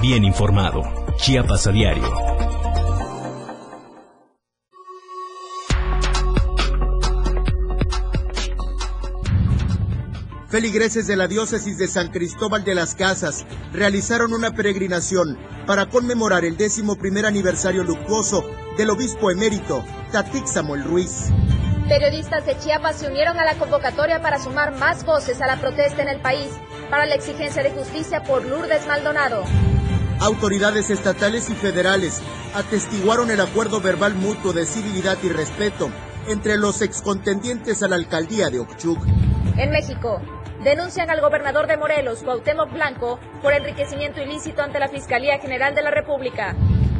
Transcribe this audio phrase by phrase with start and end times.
[0.00, 0.82] bien informado.
[1.16, 2.04] Chiapas a diario.
[10.48, 16.44] Feligreses de la diócesis de San Cristóbal de las Casas realizaron una peregrinación para conmemorar
[16.44, 18.44] el décimo primer aniversario luctuoso
[18.78, 21.26] del obispo emérito Tatix Samuel Ruiz.
[21.86, 26.02] Periodistas de Chiapas se unieron a la convocatoria para sumar más voces a la protesta
[26.02, 26.50] en el país
[26.88, 29.44] para la exigencia de justicia por Lourdes Maldonado.
[30.20, 32.20] Autoridades estatales y federales
[32.52, 35.90] atestiguaron el acuerdo verbal mutuo de civilidad y respeto
[36.26, 38.98] entre los excontendientes a la alcaldía de Ochuc.
[39.56, 40.20] En México,
[40.64, 45.82] denuncian al gobernador de Morelos, Cuauhtémoc Blanco, por enriquecimiento ilícito ante la Fiscalía General de
[45.82, 46.56] la República.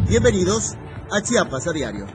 [0.09, 0.77] Bienvenidos
[1.11, 2.07] a Chiapas a Diario.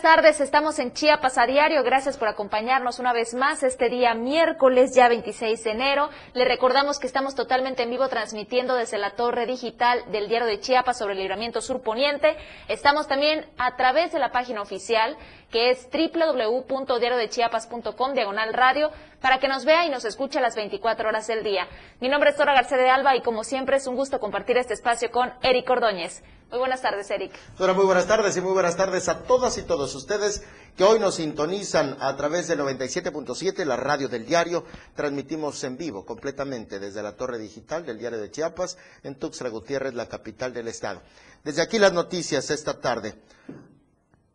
[0.00, 1.82] Tardes, estamos en Chiapas a diario.
[1.82, 6.08] Gracias por acompañarnos una vez más este día miércoles, ya 26 de enero.
[6.34, 10.60] Le recordamos que estamos totalmente en vivo transmitiendo desde la torre digital del diario de
[10.60, 12.36] Chiapas sobre el libramiento sur poniente.
[12.68, 15.16] Estamos también a través de la página oficial
[15.50, 21.08] que es www.diariodechiapas.com diagonal radio para que nos vea y nos escuche a las 24
[21.08, 21.66] horas del día.
[22.00, 24.74] Mi nombre es Tora García de Alba y como siempre es un gusto compartir este
[24.74, 26.22] espacio con Eric Ordóñez.
[26.52, 27.32] Muy buenas tardes, Eric.
[27.58, 30.42] Hola, muy buenas tardes y muy buenas tardes a todas y todos ustedes
[30.76, 34.66] que hoy nos sintonizan a través del 97.7, la radio del diario.
[34.94, 39.94] Transmitimos en vivo completamente desde la torre digital del diario de Chiapas en Tuxtla Gutiérrez,
[39.94, 41.00] la capital del estado.
[41.42, 43.14] Desde aquí las noticias esta tarde.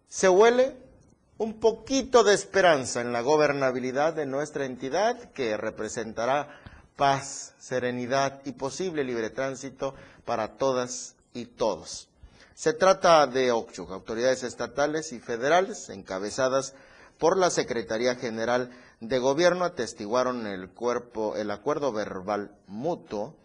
[0.07, 0.75] Se huele
[1.37, 6.49] un poquito de esperanza en la gobernabilidad de nuestra entidad que representará
[6.95, 9.93] paz, serenidad y posible libre tránsito
[10.25, 12.09] para todas y todos.
[12.57, 16.73] Se trata de ocho autoridades estatales y federales, encabezadas
[17.19, 23.35] por la Secretaría General de Gobierno, atestiguaron el, cuerpo, el acuerdo verbal mutuo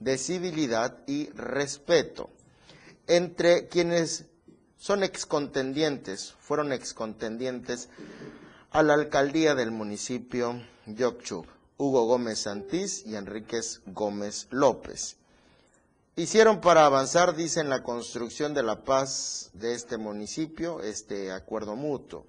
[0.00, 2.28] de civilidad y respeto
[3.06, 4.26] entre quienes
[4.76, 7.88] son excontendientes, fueron excontendientes
[8.70, 11.46] a la alcaldía del municipio Yocchuk,
[11.78, 15.16] Hugo Gómez Santís y Enríquez Gómez López.
[16.18, 22.26] Hicieron para avanzar, dicen, la construcción de la paz de este municipio, este acuerdo mutuo.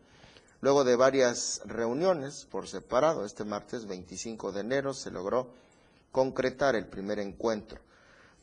[0.61, 5.49] Luego de varias reuniones por separado, este martes 25 de enero se logró
[6.11, 7.81] concretar el primer encuentro.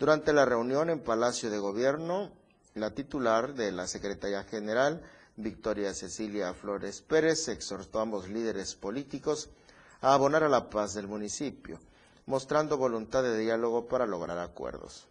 [0.01, 2.33] Durante la reunión en Palacio de Gobierno,
[2.75, 5.01] la titular de la Secretaría General,
[5.37, 9.49] Victoria Cecilia Flores Pérez, exhortó a ambos líderes políticos
[10.01, 11.79] a abonar a la paz del municipio,
[12.27, 15.07] mostrando voluntad de diálogo para lograr acuerdos.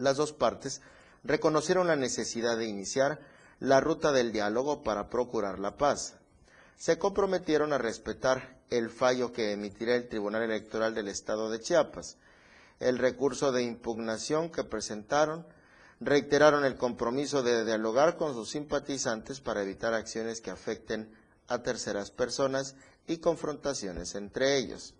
[0.00, 0.80] Las dos partes
[1.24, 3.20] reconocieron la necesidad de iniciar
[3.58, 6.14] la ruta del diálogo para procurar la paz.
[6.78, 12.16] Se comprometieron a respetar el fallo que emitirá el Tribunal Electoral del Estado de Chiapas.
[12.78, 15.46] El recurso de impugnación que presentaron
[16.00, 21.14] reiteraron el compromiso de dialogar con sus simpatizantes para evitar acciones que afecten
[21.46, 22.74] a terceras personas
[23.06, 24.94] y confrontaciones entre ellos.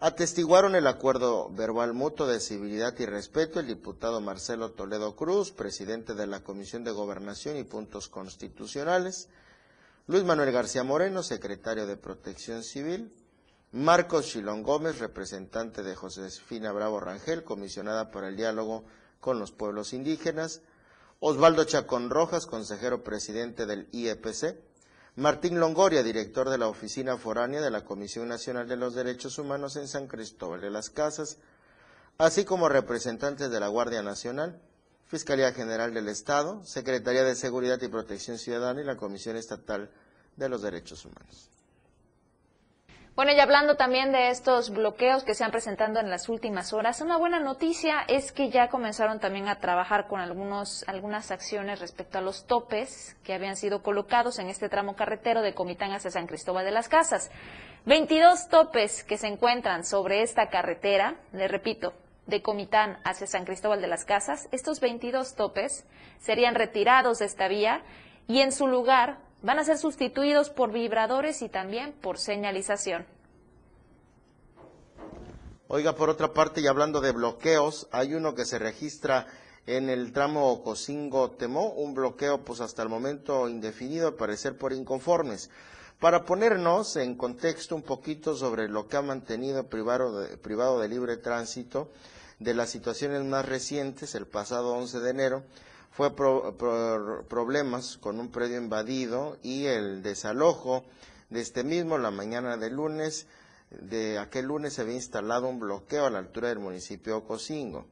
[0.00, 3.58] Atestiguaron el acuerdo verbal mutuo de civilidad y respeto.
[3.58, 9.28] El diputado Marcelo Toledo Cruz, presidente de la Comisión de Gobernación y Puntos Constitucionales,
[10.06, 13.12] Luis Manuel García Moreno, secretario de Protección Civil,
[13.72, 18.84] Marcos Chilón Gómez, representante de Josefina Bravo Rangel, comisionada para el diálogo
[19.18, 20.62] con los pueblos indígenas,
[21.18, 24.56] Osvaldo Chacón Rojas, consejero presidente del IEPC,
[25.18, 29.74] Martín Longoria, director de la Oficina Foránea de la Comisión Nacional de los Derechos Humanos
[29.74, 31.38] en San Cristóbal de las Casas,
[32.18, 34.60] así como representantes de la Guardia Nacional,
[35.08, 39.90] Fiscalía General del Estado, Secretaría de Seguridad y Protección Ciudadana y la Comisión Estatal
[40.36, 41.57] de los Derechos Humanos.
[43.18, 47.00] Bueno, y hablando también de estos bloqueos que se han presentado en las últimas horas,
[47.00, 52.18] una buena noticia es que ya comenzaron también a trabajar con algunos, algunas acciones respecto
[52.18, 56.28] a los topes que habían sido colocados en este tramo carretero de Comitán hacia San
[56.28, 57.32] Cristóbal de las Casas.
[57.86, 61.94] 22 topes que se encuentran sobre esta carretera, le repito,
[62.26, 65.88] de Comitán hacia San Cristóbal de las Casas, estos 22 topes
[66.20, 67.82] serían retirados de esta vía
[68.28, 73.06] y en su lugar van a ser sustituidos por vibradores y también por señalización.
[75.68, 79.26] Oiga, por otra parte, y hablando de bloqueos, hay uno que se registra
[79.66, 85.50] en el tramo Cocingo-Temó, un bloqueo pues hasta el momento indefinido, al parecer por inconformes.
[86.00, 91.18] Para ponernos en contexto un poquito sobre lo que ha mantenido privado privado de libre
[91.18, 91.90] tránsito,
[92.38, 95.42] de las situaciones más recientes, el pasado 11 de enero,
[95.98, 100.84] fue problemas con un predio invadido y el desalojo
[101.28, 103.26] de este mismo, la mañana de lunes,
[103.68, 107.88] de aquel lunes se había instalado un bloqueo a la altura del municipio de Ocosingo.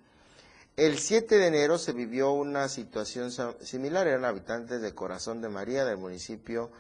[0.76, 5.84] El 7 de enero se vivió una situación similar, eran habitantes de Corazón de María
[5.84, 6.70] del municipio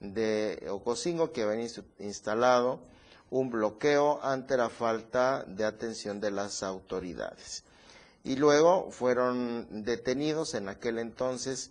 [0.00, 1.70] de Ocosingo que habían
[2.00, 2.80] instalado
[3.30, 7.62] un bloqueo ante la falta de atención de las autoridades.
[8.24, 11.70] Y luego fueron detenidos en aquel entonces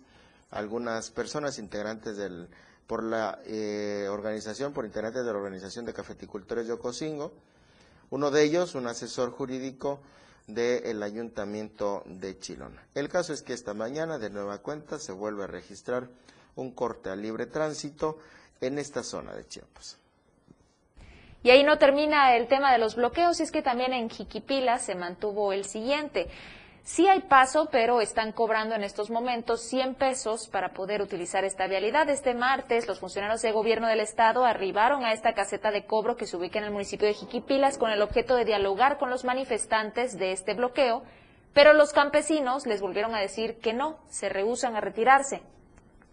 [0.50, 2.48] algunas personas integrantes del
[2.86, 7.32] por la eh, organización, por integrantes de la Organización de Cafeticultores de Ocosingo,
[8.10, 10.00] uno de ellos, un asesor jurídico
[10.46, 12.78] del Ayuntamiento de Chilón.
[12.94, 16.10] El caso es que esta mañana, de nueva cuenta, se vuelve a registrar
[16.56, 18.18] un corte a libre tránsito
[18.60, 19.96] en esta zona de Chiapas.
[21.42, 24.78] Y ahí no termina el tema de los bloqueos, y es que también en Jiquipila
[24.78, 26.28] se mantuvo el siguiente.
[26.84, 31.68] Sí hay paso, pero están cobrando en estos momentos 100 pesos para poder utilizar esta
[31.68, 32.10] vialidad.
[32.10, 36.26] Este martes, los funcionarios de gobierno del estado arribaron a esta caseta de cobro que
[36.26, 40.18] se ubica en el municipio de Jiquipilas con el objeto de dialogar con los manifestantes
[40.18, 41.04] de este bloqueo,
[41.52, 45.42] pero los campesinos les volvieron a decir que no, se rehusan a retirarse.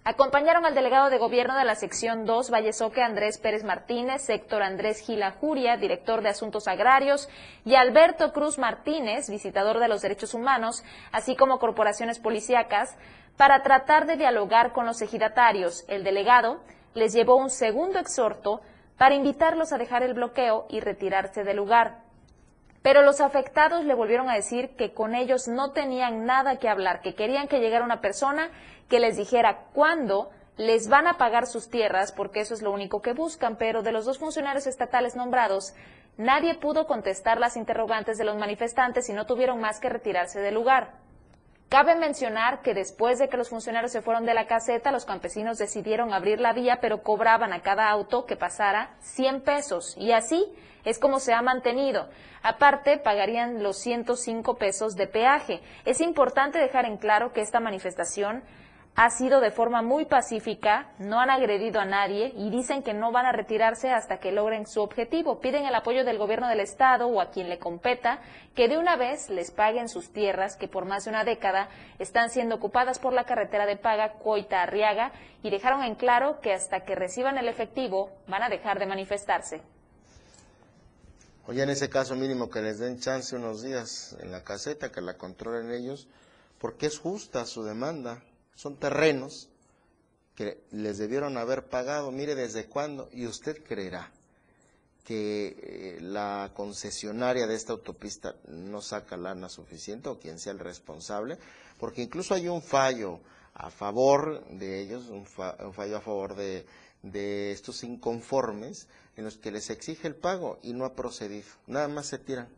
[0.10, 5.02] Acompañaron al delegado de gobierno de la sección 2, Vallesoque, Andrés Pérez Martínez, Héctor Andrés
[5.02, 7.30] Gila Juria, director de Asuntos Agrarios,
[7.64, 12.98] y Alberto Cruz Martínez, visitador de los derechos humanos, así como corporaciones policíacas,
[13.38, 15.86] para tratar de dialogar con los ejidatarios.
[15.88, 16.60] El delegado
[16.96, 18.62] les llevó un segundo exhorto
[18.98, 22.09] para invitarlos a dejar el bloqueo y retirarse del lugar.
[22.82, 27.02] Pero los afectados le volvieron a decir que con ellos no tenían nada que hablar,
[27.02, 28.50] que querían que llegara una persona
[28.88, 33.02] que les dijera cuándo les van a pagar sus tierras, porque eso es lo único
[33.02, 35.74] que buscan, pero de los dos funcionarios estatales nombrados,
[36.18, 40.56] nadie pudo contestar las interrogantes de los manifestantes y no tuvieron más que retirarse del
[40.56, 40.92] lugar.
[41.70, 45.60] Cabe mencionar que después de que los funcionarios se fueron de la caseta, los campesinos
[45.60, 49.96] decidieron abrir la vía, pero cobraban a cada auto que pasara 100 pesos.
[49.96, 50.52] Y así
[50.84, 52.10] es como se ha mantenido.
[52.42, 55.62] Aparte, pagarían los 105 pesos de peaje.
[55.86, 58.42] Es importante dejar en claro que esta manifestación
[59.02, 63.14] ha sido de forma muy pacífica, no han agredido a nadie y dicen que no
[63.14, 65.40] van a retirarse hasta que logren su objetivo.
[65.40, 68.20] Piden el apoyo del gobierno del Estado o a quien le competa
[68.56, 72.30] que de una vez les paguen sus tierras que por más de una década están
[72.30, 75.14] siendo ocupadas por la carretera de paga Coita-Arriaga
[75.44, 79.62] y dejaron en claro que hasta que reciban el efectivo van a dejar de manifestarse.
[81.48, 85.00] Oye, en ese caso mínimo que les den chance unos días en la caseta, que
[85.00, 86.10] la controlen ellos,
[86.60, 88.22] porque es justa su demanda
[88.60, 89.48] son terrenos
[90.36, 94.12] que les debieron haber pagado, mire desde cuándo, y usted creerá
[95.06, 100.60] que eh, la concesionaria de esta autopista no saca lana suficiente o quien sea el
[100.60, 101.38] responsable,
[101.80, 103.22] porque incluso hay un fallo
[103.54, 106.66] a favor de ellos, un, fallo a favor de,
[107.02, 111.88] de estos inconformes en los que les exige el pago y no ha procedido, nada
[111.88, 112.50] más se tiran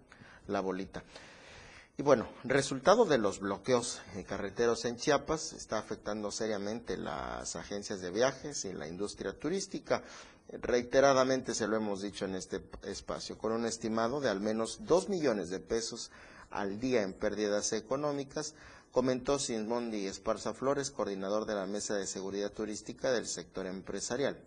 [0.47, 1.03] la bolita.
[1.97, 8.09] Y bueno, resultado de los bloqueos carreteros en Chiapas está afectando seriamente las agencias de
[8.11, 10.01] viajes y la industria turística.
[10.49, 15.09] Reiteradamente se lo hemos dicho en este espacio, con un estimado de al menos dos
[15.09, 16.11] millones de pesos
[16.49, 18.55] al día en pérdidas económicas,
[18.91, 24.37] comentó Simondi Esparza Flores, coordinador de la Mesa de Seguridad Turística del sector empresarial.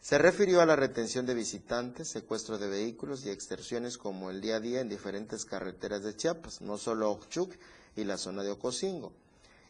[0.00, 4.56] Se refirió a la retención de visitantes, secuestro de vehículos y extorsiones como el día
[4.56, 7.52] a día en diferentes carreteras de Chiapas, no solo Ochuc
[7.96, 9.12] y la zona de Ocosingo.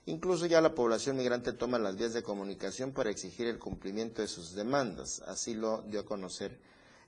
[0.07, 4.29] Incluso ya la población migrante toma las vías de comunicación para exigir el cumplimiento de
[4.29, 6.57] sus demandas, así lo dio a conocer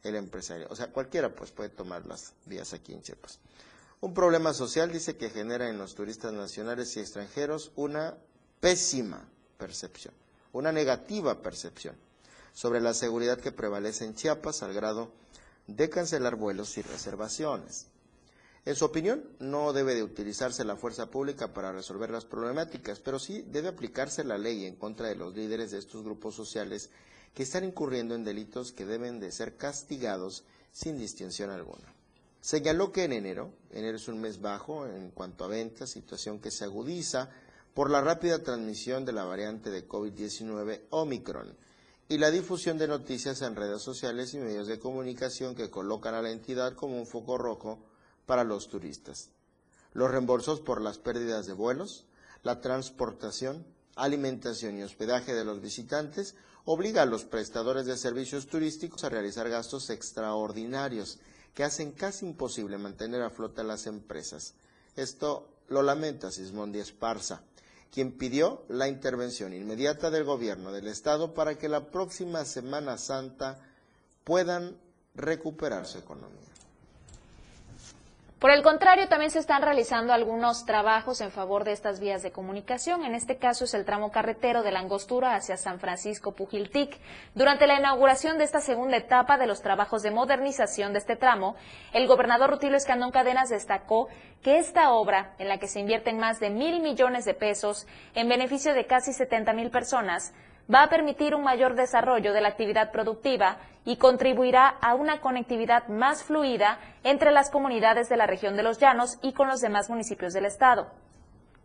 [0.02, 0.66] el empresario.
[0.68, 3.38] O sea, cualquiera pues puede tomar las vías aquí en Chiapas.
[4.00, 8.16] Un problema social dice que genera en los turistas nacionales y extranjeros una
[8.58, 10.12] pésima percepción,
[10.52, 11.94] una negativa percepción
[12.52, 15.12] sobre la seguridad que prevalece en Chiapas al grado
[15.66, 17.86] de cancelar vuelos y reservaciones.
[18.64, 23.18] En su opinión, no debe de utilizarse la fuerza pública para resolver las problemáticas, pero
[23.18, 26.90] sí debe aplicarse la ley en contra de los líderes de estos grupos sociales
[27.34, 31.92] que están incurriendo en delitos que deben de ser castigados sin distinción alguna.
[32.40, 36.50] Señaló que en enero, enero es un mes bajo en cuanto a ventas, situación que
[36.50, 37.30] se agudiza
[37.74, 41.56] por la rápida transmisión de la variante de COVID-19 Omicron,
[42.12, 46.20] y la difusión de noticias en redes sociales y medios de comunicación que colocan a
[46.20, 47.78] la entidad como un foco rojo
[48.26, 49.30] para los turistas.
[49.94, 52.04] Los reembolsos por las pérdidas de vuelos,
[52.42, 53.64] la transportación,
[53.96, 56.34] alimentación y hospedaje de los visitantes
[56.66, 61.18] obliga a los prestadores de servicios turísticos a realizar gastos extraordinarios
[61.54, 64.52] que hacen casi imposible mantener a flota las empresas.
[64.96, 67.40] Esto lo lamenta Sismondi Esparza,
[67.92, 73.60] quien pidió la intervención inmediata del gobierno del estado para que la próxima Semana Santa
[74.24, 74.78] puedan
[75.14, 76.51] recuperar su economía.
[78.42, 82.32] Por el contrario, también se están realizando algunos trabajos en favor de estas vías de
[82.32, 83.04] comunicación.
[83.04, 86.98] En este caso es el tramo carretero de la Angostura hacia San Francisco Pujiltic.
[87.36, 91.54] Durante la inauguración de esta segunda etapa de los trabajos de modernización de este tramo,
[91.92, 94.08] el gobernador Rutilio Escandón Cadenas destacó
[94.42, 98.28] que esta obra, en la que se invierten más de mil millones de pesos en
[98.28, 100.34] beneficio de casi 70 mil personas,
[100.72, 105.88] va a permitir un mayor desarrollo de la actividad productiva y contribuirá a una conectividad
[105.88, 109.90] más fluida entre las comunidades de la región de los Llanos y con los demás
[109.90, 110.90] municipios del Estado.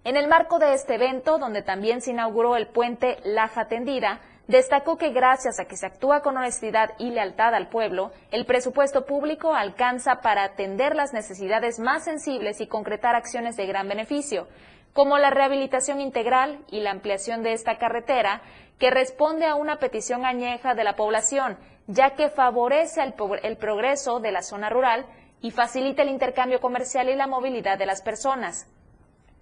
[0.03, 4.97] En el marco de este evento, donde también se inauguró el puente Laja Tendida, destacó
[4.97, 9.53] que gracias a que se actúa con honestidad y lealtad al pueblo, el presupuesto público
[9.53, 14.47] alcanza para atender las necesidades más sensibles y concretar acciones de gran beneficio,
[14.93, 18.41] como la rehabilitación integral y la ampliación de esta carretera,
[18.79, 23.13] que responde a una petición añeja de la población, ya que favorece el,
[23.43, 25.05] el, progreso de la zona rural
[25.41, 28.67] y facilita el intercambio comercial y la movilidad de las personas.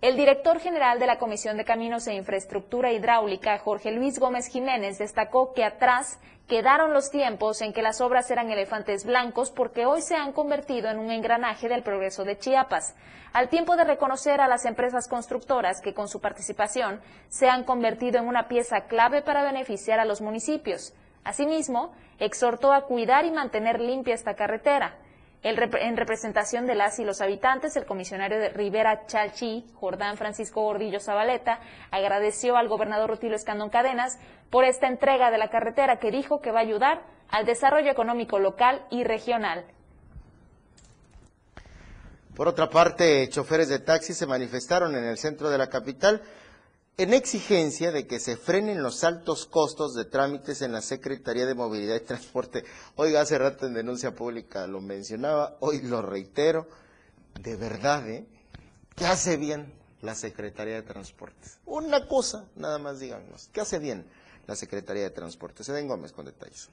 [0.01, 4.97] El director general de la Comisión de Caminos e Infraestructura Hidráulica, Jorge Luis Gómez Jiménez,
[4.97, 10.01] destacó que atrás quedaron los tiempos en que las obras eran elefantes blancos porque hoy
[10.01, 12.93] se han convertido en un engranaje del progreso de Chiapas,
[13.31, 18.19] al tiempo de reconocer a las empresas constructoras que con su participación se han convertido
[18.19, 20.93] en una pieza clave para beneficiar a los municipios.
[21.23, 24.97] Asimismo, exhortó a cuidar y mantener limpia esta carretera
[25.45, 30.99] en representación de las y los habitantes, el comisionario de Rivera Chalchi, Jordán Francisco Gordillo
[30.99, 31.59] Zabaleta,
[31.91, 34.17] agradeció al gobernador Rutilio Escandón Cadenas
[34.49, 38.39] por esta entrega de la carretera que dijo que va a ayudar al desarrollo económico
[38.39, 39.65] local y regional.
[42.35, 46.23] Por otra parte, choferes de taxi se manifestaron en el centro de la capital
[46.97, 51.53] en exigencia de que se frenen los altos costos de trámites en la Secretaría de
[51.53, 52.63] Movilidad y Transporte.
[52.95, 56.67] Oiga, hace rato en denuncia pública lo mencionaba, hoy lo reitero,
[57.41, 58.25] de verdad, ¿eh?
[58.95, 61.57] ¿Qué hace bien la Secretaría de Transportes?
[61.65, 64.05] Una cosa, nada más díganos, ¿qué hace bien
[64.47, 65.65] la Secretaría de Transportes?
[65.65, 66.69] Se den Gómez con detalles.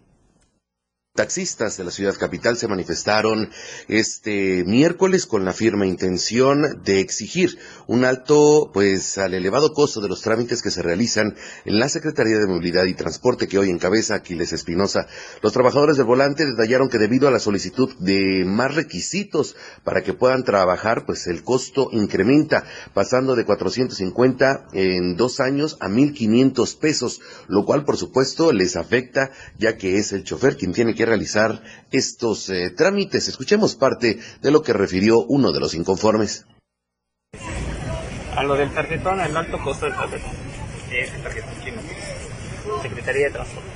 [1.14, 3.50] Taxistas de la ciudad capital se manifestaron
[3.86, 10.08] este miércoles con la firme intención de exigir un alto, pues, al elevado costo de
[10.08, 14.14] los trámites que se realizan en la Secretaría de Movilidad y Transporte que hoy encabeza
[14.14, 15.06] Aquiles Espinosa.
[15.42, 19.54] Los trabajadores del volante detallaron que debido a la solicitud de más requisitos
[19.84, 22.64] para que puedan trabajar, pues el costo incrementa,
[22.94, 29.30] pasando de 450 en dos años a 1.500 pesos, lo cual, por supuesto, les afecta,
[29.58, 33.28] ya que es el chofer quien tiene que realizar estos eh, trámites.
[33.28, 36.46] Escuchemos parte de lo que refirió uno de los inconformes.
[38.36, 40.30] A lo del tarjetón, el alto costo del tarjetón.
[40.90, 41.80] Es el tarjetón chino.
[42.82, 43.68] Secretaría de Transporte.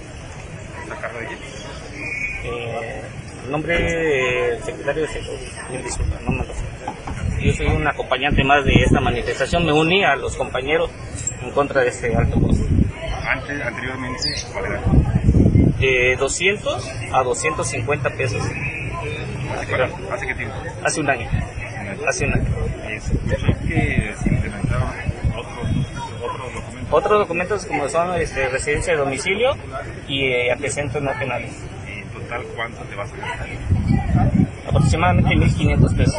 [0.88, 1.26] ¿La carga de
[2.44, 3.02] eh,
[3.44, 5.10] El nombre del secretario es
[5.70, 6.64] Mil disculpas, no me lo sé.
[7.42, 9.66] Yo soy un acompañante más de esta manifestación.
[9.66, 10.90] Me uní a los compañeros
[11.42, 12.64] en contra de este alto costo.
[13.28, 14.82] Antes, anteriormente, ¿cuál era?
[15.78, 18.42] De 200 a 250 pesos.
[19.54, 19.74] ¿Hace,
[20.12, 20.54] ¿Hace qué tiempo?
[20.82, 21.28] Hace un año.
[22.06, 22.44] Hace un año.
[23.68, 24.88] que se implementaron
[25.30, 25.68] otros,
[26.22, 26.92] otros documentos.
[26.92, 29.50] Otros documentos como son este, residencia de domicilio
[30.08, 31.52] y eh, antecedentes no penales.
[31.86, 33.48] ¿Y en total cuánto te vas a gastar?
[34.68, 36.16] Aproximadamente 1.500 pesos.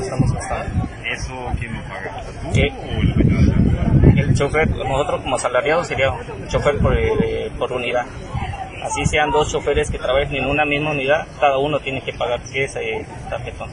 [0.00, 0.88] estamos gastando.
[1.04, 2.22] ¿Eso quién lo paga?
[2.42, 2.68] ¿Tú ¿Qué?
[2.70, 3.38] o el dueño
[4.16, 8.06] El chofer, nosotros como asalariados sería un chofer por, eh, por unidad
[8.82, 12.40] así sean dos choferes que trabajen en una misma unidad, cada uno tiene que pagar
[12.52, 13.70] ese tarjetón.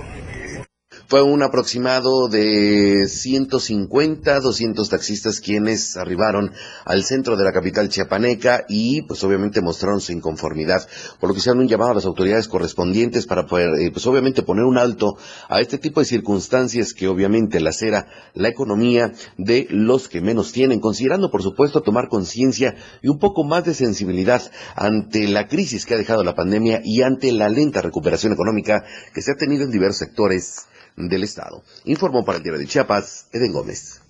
[1.10, 6.52] Fue un aproximado de 150, 200 taxistas quienes arribaron
[6.84, 10.86] al centro de la capital chiapaneca y pues obviamente mostraron su inconformidad,
[11.22, 14.44] por lo que hicieron un llamado a las autoridades correspondientes para poder eh, pues obviamente
[14.44, 15.16] poner un alto
[15.48, 20.82] a este tipo de circunstancias que obviamente lacera la economía de los que menos tienen,
[20.82, 24.42] considerando por supuesto tomar conciencia y un poco más de sensibilidad
[24.76, 28.84] ante la crisis que ha dejado la pandemia y ante la lenta recuperación económica
[29.14, 31.63] que se ha tenido en diversos sectores del Estado.
[31.86, 34.01] Informó para el Diario de Chiapas, Eden Gómez.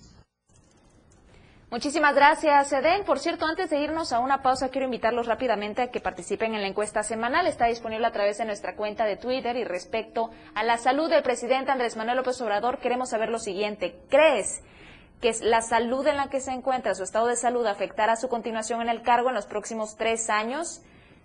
[1.70, 3.04] Muchísimas gracias, Eden.
[3.04, 6.62] Por cierto, antes de irnos a una pausa, quiero invitarlos rápidamente a que participen en
[6.62, 7.46] la encuesta semanal.
[7.46, 11.22] Está disponible a través de nuestra cuenta de Twitter y respecto a la salud del
[11.22, 14.00] presidente Andrés Manuel López Obrador, queremos saber lo siguiente.
[14.08, 14.62] ¿Crees
[15.20, 18.80] que la salud en la que se encuentra, su estado de salud, afectará su continuación
[18.80, 20.80] en el cargo en los próximos tres años?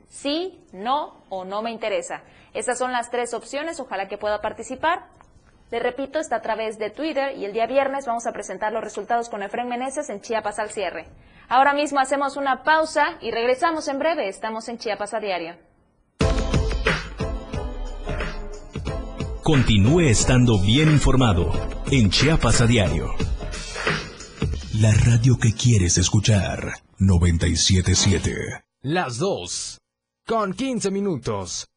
[0.09, 2.21] Sí, no o no me interesa.
[2.53, 5.05] Estas son las tres opciones, ojalá que pueda participar.
[5.71, 8.83] Le repito, está a través de Twitter y el día viernes vamos a presentar los
[8.83, 11.07] resultados con Efren Meneses en Chiapas al cierre.
[11.49, 14.27] Ahora mismo hacemos una pausa y regresamos en breve.
[14.27, 15.55] Estamos en Chiapas a diario.
[19.43, 21.51] Continúe estando bien informado
[21.91, 23.13] en Chiapas a diario.
[24.79, 26.73] La radio que quieres escuchar.
[26.97, 28.63] 977.
[28.81, 29.79] Las dos.
[30.25, 31.67] Con 15 minutos.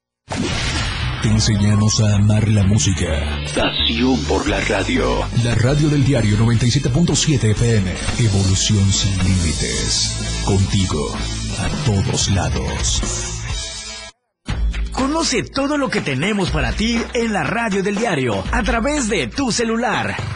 [1.23, 3.07] Te enseñamos a amar la música.
[3.55, 5.27] Pasión por la radio.
[5.43, 7.95] La radio del diario 97.7 FM.
[8.19, 10.43] Evolución sin límites.
[10.45, 11.17] Contigo.
[11.59, 13.33] A todos lados.
[14.93, 19.27] Conoce todo lo que tenemos para ti en la radio del diario a través de
[19.27, 20.36] tu celular.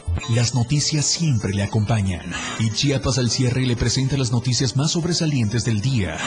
[0.29, 2.31] las noticias siempre le acompañan.
[2.59, 6.17] Y Chiapas al cierre le presenta las noticias más sobresalientes del día.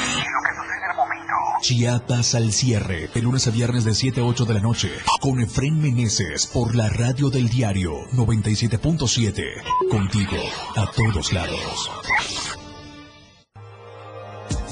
[1.62, 5.40] Chiapas al cierre, de lunes a viernes de 7 a 8 de la noche, con
[5.40, 9.88] Efren Meneses por la radio del diario 97.7.
[9.90, 10.36] Contigo,
[10.76, 11.90] a todos lados.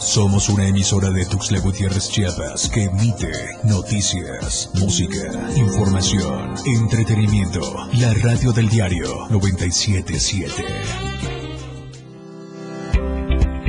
[0.04, 3.32] Somos una emisora de Tuxtla Gutiérrez Chiapas que emite
[3.64, 7.60] noticias, música, información, entretenimiento.
[7.94, 10.64] La radio del diario 977.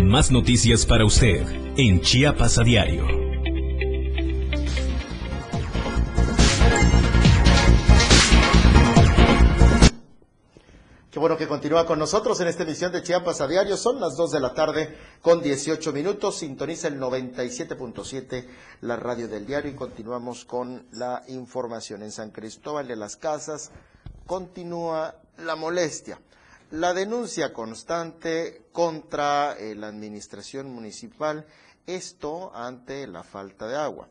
[0.03, 1.45] Más noticias para usted
[1.77, 3.22] en Chiapas a diario.
[11.13, 13.77] Qué bueno que continúa con nosotros en esta emisión de Chiapas a diario.
[13.77, 16.39] Son las 2 de la tarde con 18 minutos.
[16.39, 18.47] Sintoniza el 97.7,
[18.81, 22.01] la radio del diario, y continuamos con la información.
[22.01, 23.69] En San Cristóbal de las Casas
[24.25, 26.19] continúa la molestia.
[26.71, 31.45] La denuncia constante contra eh, la administración municipal,
[31.85, 34.07] esto ante la falta de agua.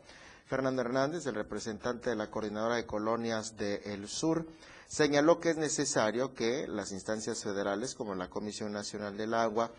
[0.53, 4.45] Fernando Hernández, el representante de la Coordinadora de Colonias del Sur,
[4.87, 9.71] señaló que es necesario que las instancias federales, como la Comisión Nacional del Agua,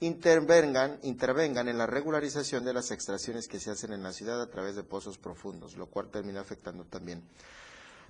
[0.00, 4.50] intervengan, intervengan en la regularización de las extracciones que se hacen en la ciudad a
[4.50, 7.22] través de pozos profundos, lo cual termina afectando también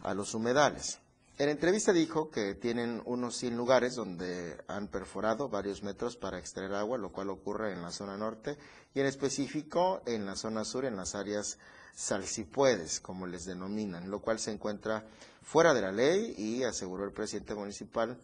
[0.02, 0.98] a los humedales.
[1.38, 6.74] En entrevista dijo que tienen unos 100 lugares donde han perforado varios metros para extraer
[6.74, 8.58] agua, lo cual ocurre en la zona norte
[8.92, 11.58] y en específico en la zona sur, en las áreas
[11.98, 15.04] salsipuedes, como les denominan, lo cual se encuentra
[15.42, 18.16] fuera de la ley y aseguró el presidente municipal,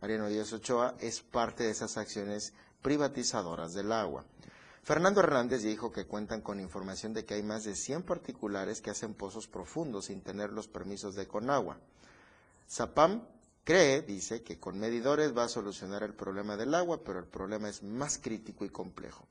[0.00, 4.24] Mariano Díaz Ochoa, es parte de esas acciones privatizadoras del agua.
[4.82, 8.88] Fernando Hernández dijo que cuentan con información de que hay más de 100 particulares que
[8.88, 11.78] hacen pozos profundos sin tener los permisos de Conagua.
[12.66, 13.26] Zapam
[13.62, 17.68] cree, dice, que con medidores va a solucionar el problema del agua, pero el problema
[17.68, 19.28] es más crítico y complejo.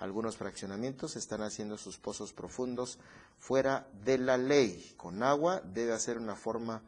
[0.00, 2.98] Algunos fraccionamientos están haciendo sus pozos profundos
[3.38, 4.94] fuera de la ley.
[4.96, 6.82] Con agua debe hacer una forma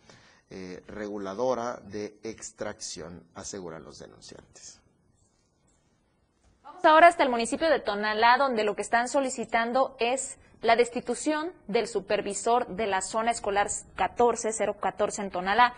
[0.49, 4.81] eh, reguladora de extracción, aseguran los denunciantes.
[6.83, 11.89] ahora hasta el municipio de Tonalá, donde lo que están solicitando es la destitución del
[11.89, 15.75] supervisor de la zona escolar 14014 en Tonalá.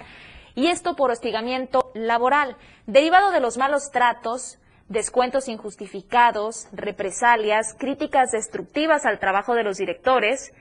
[0.55, 9.07] Y esto por hostigamiento laboral, derivado de los malos tratos, descuentos injustificados, represalias, críticas destructivas
[9.07, 10.53] al trabajo de los directores,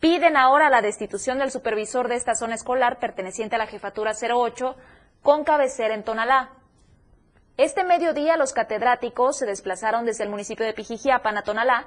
[0.00, 4.76] piden ahora la destitución del supervisor de esta zona escolar perteneciente a la jefatura 08
[5.22, 6.50] con cabecera en Tonalá.
[7.56, 11.86] Este mediodía los catedráticos se desplazaron desde el municipio de Pijijiapan a Tonalá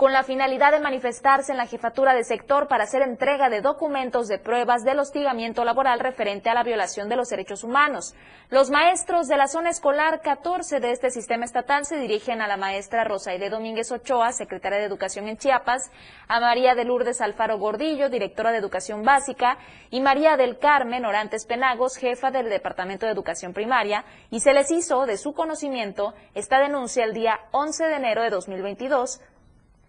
[0.00, 4.28] con la finalidad de manifestarse en la jefatura de sector para hacer entrega de documentos
[4.28, 8.14] de pruebas del hostigamiento laboral referente a la violación de los derechos humanos.
[8.48, 12.56] Los maestros de la zona escolar 14 de este sistema estatal se dirigen a la
[12.56, 15.92] maestra Rosaide Domínguez Ochoa, secretaria de Educación en Chiapas,
[16.28, 19.58] a María de Lourdes Alfaro Gordillo, directora de Educación Básica,
[19.90, 24.70] y María del Carmen Orantes Penagos, jefa del Departamento de Educación Primaria, y se les
[24.70, 29.20] hizo de su conocimiento esta denuncia el día 11 de enero de 2022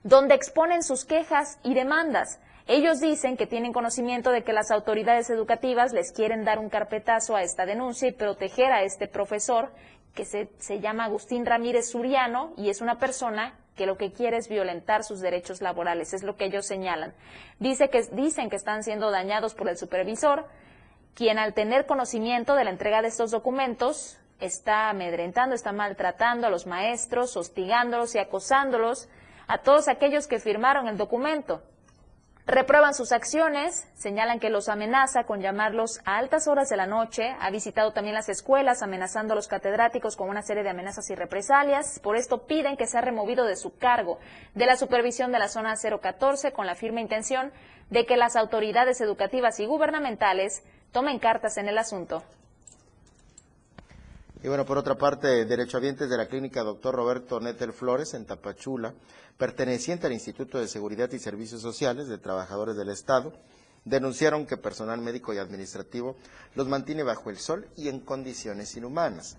[0.03, 2.39] donde exponen sus quejas y demandas.
[2.67, 7.35] Ellos dicen que tienen conocimiento de que las autoridades educativas les quieren dar un carpetazo
[7.35, 9.71] a esta denuncia y proteger a este profesor
[10.13, 14.49] que se, llama Agustín Ramírez Suriano y es una persona que lo que quiere es
[14.49, 17.13] violentar sus derechos laborales, es lo que ellos señalan.
[17.59, 20.45] Dice que, dicen que están siendo dañados por el supervisor,
[21.15, 26.49] quien al tener conocimiento de la entrega de estos documentos está amedrentando, está maltratando a
[26.49, 29.07] los maestros, hostigándolos y acosándolos
[29.51, 31.61] a todos aquellos que firmaron el documento.
[32.45, 37.35] Reprueban sus acciones, señalan que los amenaza con llamarlos a altas horas de la noche,
[37.37, 41.15] ha visitado también las escuelas amenazando a los catedráticos con una serie de amenazas y
[41.15, 44.19] represalias, por esto piden que sea removido de su cargo
[44.55, 47.51] de la supervisión de la zona 014 con la firme intención
[47.89, 52.23] de que las autoridades educativas y gubernamentales tomen cartas en el asunto.
[54.43, 56.95] Y bueno, por otra parte, derechohabientes de la clínica Dr.
[56.95, 58.95] Roberto Nettel Flores en Tapachula,
[59.37, 63.33] perteneciente al Instituto de Seguridad y Servicios Sociales de Trabajadores del Estado,
[63.85, 66.15] denunciaron que personal médico y administrativo
[66.55, 69.37] los mantiene bajo el sol y en condiciones inhumanas.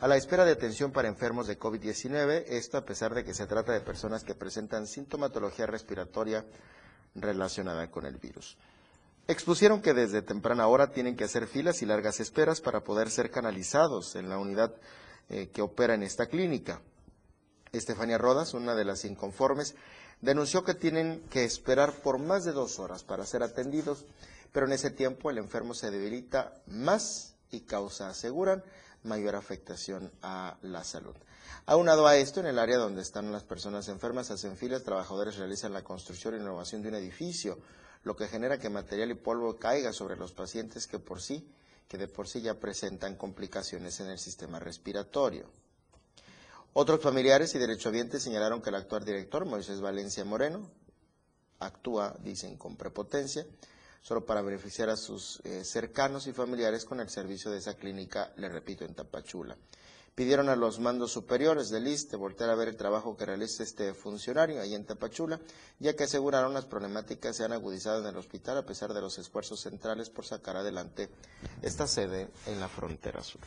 [0.00, 3.46] A la espera de atención para enfermos de COVID-19, esto a pesar de que se
[3.46, 6.44] trata de personas que presentan sintomatología respiratoria
[7.16, 8.56] relacionada con el virus.
[9.28, 13.32] Expusieron que desde temprana hora tienen que hacer filas y largas esperas para poder ser
[13.32, 14.72] canalizados en la unidad
[15.28, 16.80] eh, que opera en esta clínica.
[17.72, 19.74] Estefania Rodas, una de las inconformes,
[20.20, 24.04] denunció que tienen que esperar por más de dos horas para ser atendidos,
[24.52, 28.62] pero en ese tiempo el enfermo se debilita más y causa, aseguran,
[29.02, 31.16] mayor afectación a la salud.
[31.66, 35.72] Aunado a esto, en el área donde están las personas enfermas, hacen filas, trabajadores realizan
[35.72, 37.58] la construcción y innovación de un edificio,
[38.06, 41.44] lo que genera que material y polvo caiga sobre los pacientes que por sí,
[41.88, 45.50] que de por sí ya presentan complicaciones en el sistema respiratorio.
[46.72, 50.70] Otros familiares y derechohabientes señalaron que el actual director, Moisés Valencia Moreno,
[51.58, 53.44] actúa, dicen, con prepotencia,
[54.02, 58.32] solo para beneficiar a sus eh, cercanos y familiares con el servicio de esa clínica,
[58.36, 59.56] le repito, en Tapachula
[60.16, 63.92] pidieron a los mandos superiores del ISTE volver a ver el trabajo que realiza este
[63.92, 65.38] funcionario ahí en Tapachula,
[65.78, 69.18] ya que aseguraron las problemáticas se han agudizado en el hospital a pesar de los
[69.18, 71.10] esfuerzos centrales por sacar adelante
[71.60, 73.42] esta sede en la frontera sur.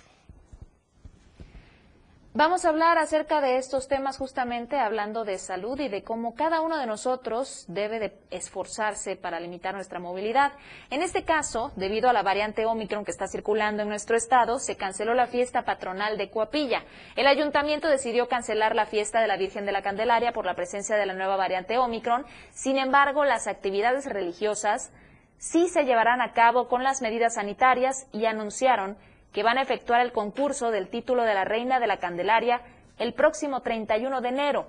[2.40, 6.62] Vamos a hablar acerca de estos temas justamente hablando de salud y de cómo cada
[6.62, 10.54] uno de nosotros debe de esforzarse para limitar nuestra movilidad.
[10.90, 14.78] En este caso, debido a la variante Omicron que está circulando en nuestro estado, se
[14.78, 16.86] canceló la fiesta patronal de Coapilla.
[17.18, 20.96] El ayuntamiento decidió cancelar la fiesta de la Virgen de la Candelaria por la presencia
[20.96, 22.26] de la nueva variante Omicron.
[22.52, 24.94] Sin embargo, las actividades religiosas
[25.40, 28.98] sí se llevarán a cabo con las medidas sanitarias y anunciaron
[29.34, 32.62] que van a efectuar el concurso del título de la Reina de la Candelaria
[32.98, 34.68] el próximo 31 de enero.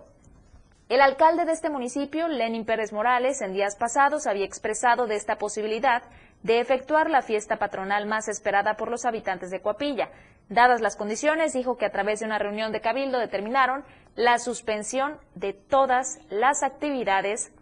[0.88, 5.37] El alcalde de este municipio, Lenin Pérez Morales, en días pasados había expresado de esta
[5.37, 6.03] posibilidad
[6.42, 10.11] de efectuar la fiesta patronal más esperada por los habitantes de Coapilla.
[10.49, 13.85] Dadas las condiciones, dijo que a través de una reunión de cabildo determinaron
[14.16, 17.53] la suspensión de todas las actividades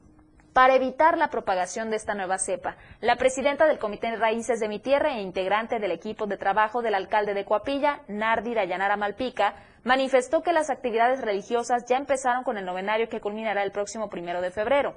[0.59, 2.75] para evitar la propagación de esta nueva cepa.
[3.01, 6.83] La presidenta del Comité de Raíces de mi Tierra e integrante del equipo de trabajo
[6.83, 12.59] del alcalde de Coapilla, Nardi Dayanara Malpica, manifestó que las actividades religiosas ya empezaron con
[12.59, 14.97] el novenario que culminará el próximo primero de febrero.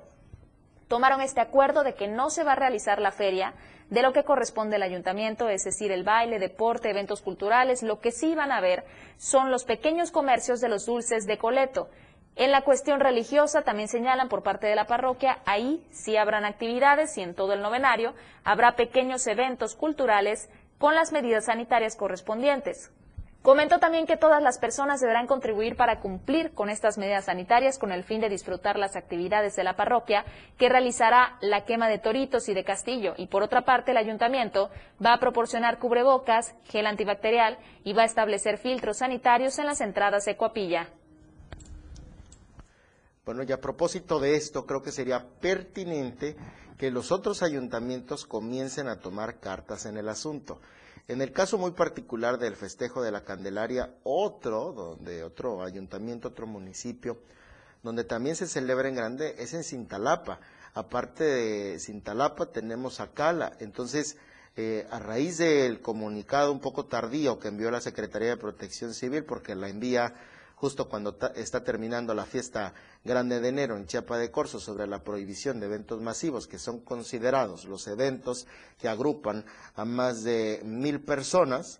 [0.87, 3.53] Tomaron este acuerdo de que no se va a realizar la feria
[3.91, 7.83] de lo que corresponde al ayuntamiento, es decir, el baile, deporte, eventos culturales.
[7.83, 8.83] Lo que sí van a ver
[9.17, 11.87] son los pequeños comercios de los dulces de Coleto
[12.35, 17.17] en la cuestión religiosa también señalan por parte de la parroquia, ahí sí habrán actividades
[17.17, 18.13] y en todo el novenario
[18.43, 22.91] habrá pequeños eventos culturales con las medidas sanitarias correspondientes.
[23.41, 27.91] Comentó también que todas las personas deberán contribuir para cumplir con estas medidas sanitarias con
[27.91, 30.25] el fin de disfrutar las actividades de la parroquia
[30.59, 33.15] que realizará la quema de toritos y de castillo.
[33.17, 34.69] Y por otra parte, el ayuntamiento
[35.03, 40.25] va a proporcionar cubrebocas, gel antibacterial y va a establecer filtros sanitarios en las entradas
[40.25, 40.89] de Coapilla.
[43.23, 46.35] Bueno, y a propósito de esto, creo que sería pertinente
[46.77, 50.59] que los otros ayuntamientos comiencen a tomar cartas en el asunto.
[51.07, 56.47] En el caso muy particular del festejo de la Candelaria, otro, donde otro ayuntamiento, otro
[56.47, 57.19] municipio,
[57.83, 60.39] donde también se celebra en grande, es en Cintalapa.
[60.73, 63.55] Aparte de Cintalapa tenemos a Cala.
[63.59, 64.17] Entonces,
[64.55, 69.25] eh, a raíz del comunicado un poco tardío que envió la Secretaría de Protección Civil,
[69.25, 70.15] porque la envía
[70.61, 75.03] justo cuando está terminando la fiesta grande de enero en Chiapa de Corzo sobre la
[75.03, 78.45] prohibición de eventos masivos, que son considerados los eventos
[78.79, 79.43] que agrupan
[79.73, 81.79] a más de mil personas.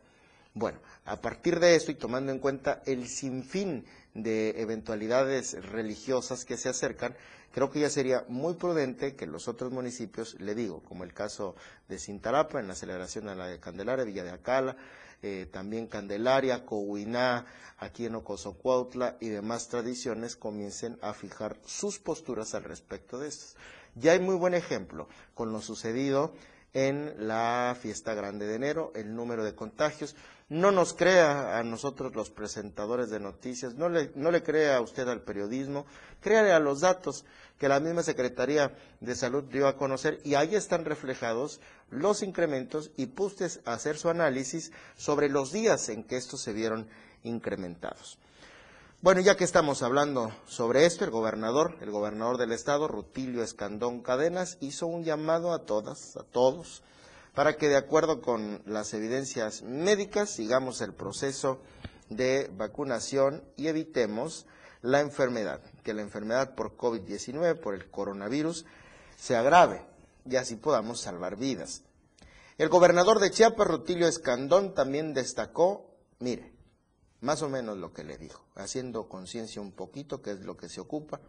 [0.55, 6.57] Bueno, a partir de esto y tomando en cuenta el sinfín de eventualidades religiosas que
[6.57, 7.15] se acercan,
[7.51, 11.55] creo que ya sería muy prudente que los otros municipios, le digo, como el caso
[11.87, 14.77] de Cintarapa en la celebración de la de Candelaria, Villa de Acala,
[15.23, 17.45] eh, también Candelaria, Cohuiná,
[17.77, 23.59] aquí en Ocosocuautla y demás tradiciones comiencen a fijar sus posturas al respecto de esto.
[23.95, 26.33] Ya hay muy buen ejemplo con lo sucedido
[26.73, 30.15] en la fiesta grande de enero, el número de contagios.
[30.51, 34.81] No nos crea a nosotros los presentadores de noticias, no le, no le crea a
[34.81, 35.85] usted al periodismo,
[36.19, 37.23] créale a los datos
[37.57, 42.91] que la misma Secretaría de Salud dio a conocer y ahí están reflejados los incrementos
[42.97, 46.89] y pustes a hacer su análisis sobre los días en que estos se vieron
[47.23, 48.17] incrementados.
[49.01, 54.01] Bueno, ya que estamos hablando sobre esto, el gobernador, el gobernador del estado, Rutilio Escandón
[54.01, 56.83] Cadenas, hizo un llamado a todas, a todos,
[57.33, 61.61] para que de acuerdo con las evidencias médicas sigamos el proceso
[62.09, 64.45] de vacunación y evitemos
[64.81, 68.65] la enfermedad, que la enfermedad por COVID-19, por el coronavirus,
[69.17, 69.85] se agrave
[70.25, 71.83] y así podamos salvar vidas.
[72.57, 76.51] El gobernador de Chiapas, Rutilio Escandón, también destacó, mire,
[77.21, 80.69] más o menos lo que le dijo, haciendo conciencia un poquito, que es lo que
[80.69, 81.21] se ocupa,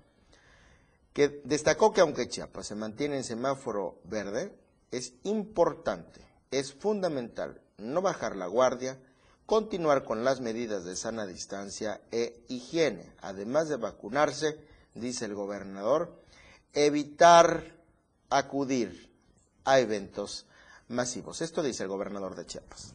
[1.13, 4.55] que destacó que aunque Chiapas se mantiene en semáforo verde,
[4.93, 8.99] es importante, es fundamental no bajar la guardia,
[9.47, 14.61] continuar con las medidas de sana distancia e higiene, además de vacunarse,
[14.95, 16.23] dice el gobernador,
[16.75, 17.75] evitar
[18.31, 19.11] acudir
[19.65, 20.47] a eventos
[20.89, 21.41] masivos.
[21.41, 22.95] Esto dice el gobernador de Chiapas.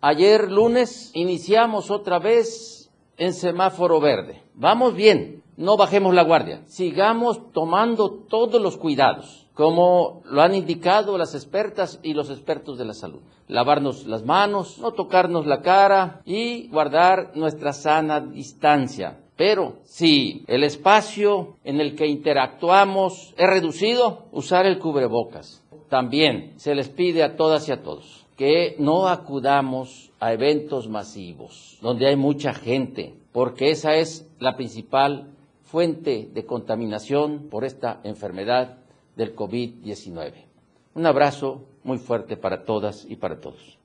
[0.00, 4.42] Ayer lunes iniciamos otra vez en semáforo verde.
[4.54, 11.16] Vamos bien, no bajemos la guardia, sigamos tomando todos los cuidados como lo han indicado
[11.16, 13.22] las expertas y los expertos de la salud.
[13.48, 19.18] Lavarnos las manos, no tocarnos la cara y guardar nuestra sana distancia.
[19.34, 25.64] Pero si el espacio en el que interactuamos es reducido, usar el cubrebocas.
[25.88, 31.78] También se les pide a todas y a todos que no acudamos a eventos masivos
[31.80, 35.30] donde hay mucha gente, porque esa es la principal
[35.62, 38.76] fuente de contaminación por esta enfermedad
[39.16, 40.46] del COVID-19.
[40.94, 43.78] Un abrazo muy fuerte para todas y para todos.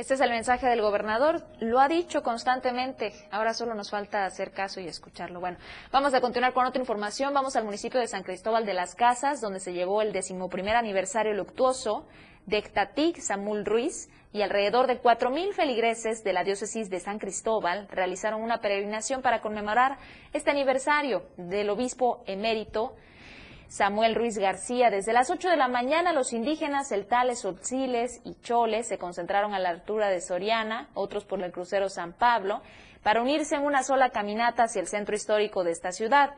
[0.00, 1.44] Este es el mensaje del gobernador.
[1.58, 3.12] Lo ha dicho constantemente.
[3.30, 5.40] Ahora solo nos falta hacer caso y escucharlo.
[5.40, 5.58] Bueno,
[5.92, 7.34] vamos a continuar con otra información.
[7.34, 11.34] Vamos al municipio de San Cristóbal de las Casas, donde se llevó el decimoprimer aniversario
[11.34, 12.06] luctuoso
[12.46, 17.86] de Ectatic Samul Ruiz y alrededor de 4.000 feligreses de la diócesis de San Cristóbal
[17.90, 19.98] realizaron una peregrinación para conmemorar
[20.32, 22.94] este aniversario del obispo emérito
[23.70, 24.90] Samuel Ruiz García.
[24.90, 29.60] Desde las 8 de la mañana los indígenas celtales, otziles y choles se concentraron a
[29.60, 32.62] la altura de Soriana, otros por el crucero San Pablo,
[33.04, 36.34] para unirse en una sola caminata hacia el centro histórico de esta ciudad.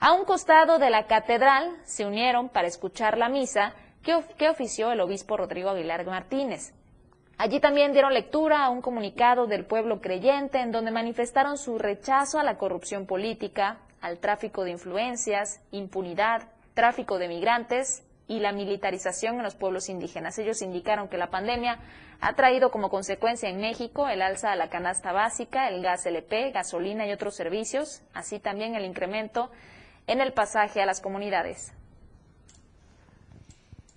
[0.00, 4.92] A un costado de la catedral se unieron para escuchar la misa que, que ofició
[4.92, 6.72] el obispo Rodrigo Aguilar Martínez.
[7.36, 12.38] Allí también dieron lectura a un comunicado del pueblo creyente en donde manifestaron su rechazo
[12.38, 19.36] a la corrupción política, al tráfico de influencias, impunidad, tráfico de migrantes y la militarización
[19.36, 20.38] en los pueblos indígenas.
[20.38, 21.78] Ellos indicaron que la pandemia
[22.20, 26.52] ha traído como consecuencia en México el alza a la canasta básica, el gas LP,
[26.52, 29.50] gasolina y otros servicios, así también el incremento
[30.06, 31.72] en el pasaje a las comunidades.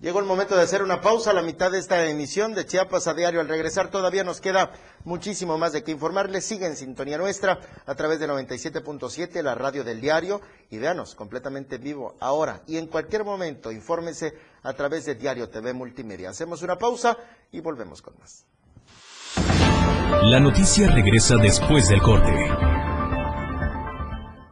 [0.06, 3.08] Llegó el momento de hacer una pausa a la mitad de esta emisión de Chiapas
[3.08, 3.42] a diario.
[3.42, 4.72] Al regresar todavía nos queda
[5.04, 6.46] muchísimo más de qué informarles.
[6.46, 10.42] Sigue en sintonía nuestra a través de 97.7, la radio del diario.
[10.70, 13.72] Y véanos completamente vivo ahora y en cualquier momento.
[13.72, 16.30] Infórmese a través de Diario TV Multimedia.
[16.30, 17.18] Hacemos una pausa
[17.52, 18.46] y volvemos con más.
[20.22, 22.95] La noticia regresa después del corte.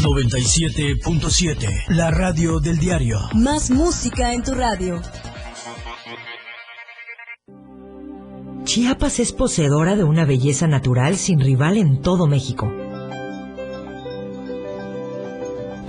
[0.00, 1.84] 97.7.
[1.88, 3.18] La radio del diario.
[3.34, 5.02] Más música en tu radio.
[8.64, 12.72] Chiapas es poseedora de una belleza natural sin rival en todo México.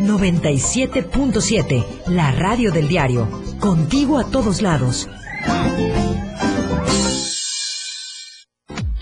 [0.00, 3.28] 97.7, la radio del diario.
[3.60, 5.08] Contigo a todos lados.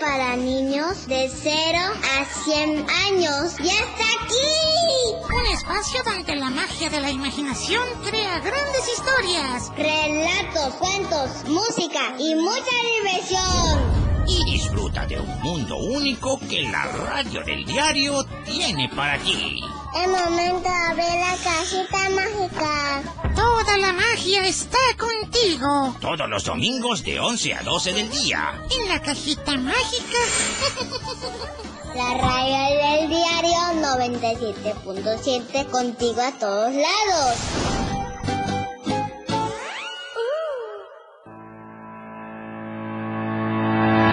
[0.00, 1.78] Para niños de 0
[2.18, 5.34] a 100 años ya está aquí.
[5.34, 9.72] Un espacio donde la magia de la imaginación crea grandes historias.
[9.76, 14.04] Relatos, cuentos, música y mucha diversión.
[14.26, 19.60] Y disfruta de un mundo único que la radio del diario tiene para ti.
[19.94, 23.02] Es momento de abrir la cajita mágica.
[23.36, 25.94] Toda la magia está contigo.
[26.00, 28.60] Todos los domingos de 11 a 12 del día.
[28.76, 30.18] En la cajita mágica.
[31.94, 37.38] La radio del diario 97.7 contigo a todos lados.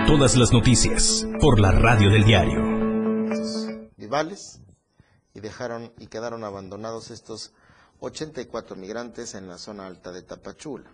[0.06, 2.62] Todas las noticias por la radio del diario.
[3.98, 4.61] Vivales
[5.34, 7.52] y dejaron y quedaron abandonados estos
[8.00, 10.92] 84 migrantes en la zona alta de Tapachula.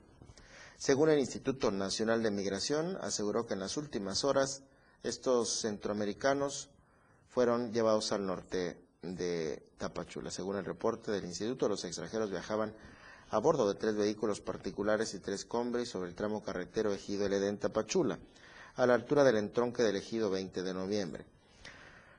[0.78, 4.64] Según el Instituto Nacional de Migración, aseguró que en las últimas horas
[5.04, 6.70] estos centroamericanos
[7.30, 10.32] fueron llevados al norte de Tapachula.
[10.32, 12.76] Según el reporte del instituto, los extranjeros viajaban
[13.30, 17.34] a bordo de tres vehículos particulares y tres combres sobre el tramo carretero Ejido El
[17.34, 18.20] Edén Tapachula,
[18.76, 21.26] a la altura del entronque del Ejido 20 de noviembre.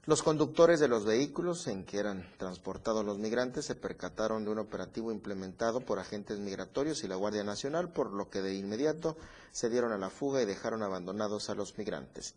[0.09, 4.59] Los conductores de los vehículos en que eran transportados los migrantes se percataron de un
[4.59, 9.19] operativo implementado por agentes migratorios y la Guardia Nacional, por lo que de inmediato
[9.51, 12.37] se dieron a la fuga y dejaron abandonados a los migrantes.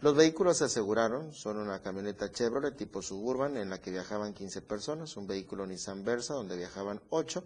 [0.00, 4.62] Los vehículos se aseguraron son una camioneta Chevrolet tipo Suburban en la que viajaban 15
[4.62, 7.44] personas, un vehículo Nissan Versa donde viajaban 8,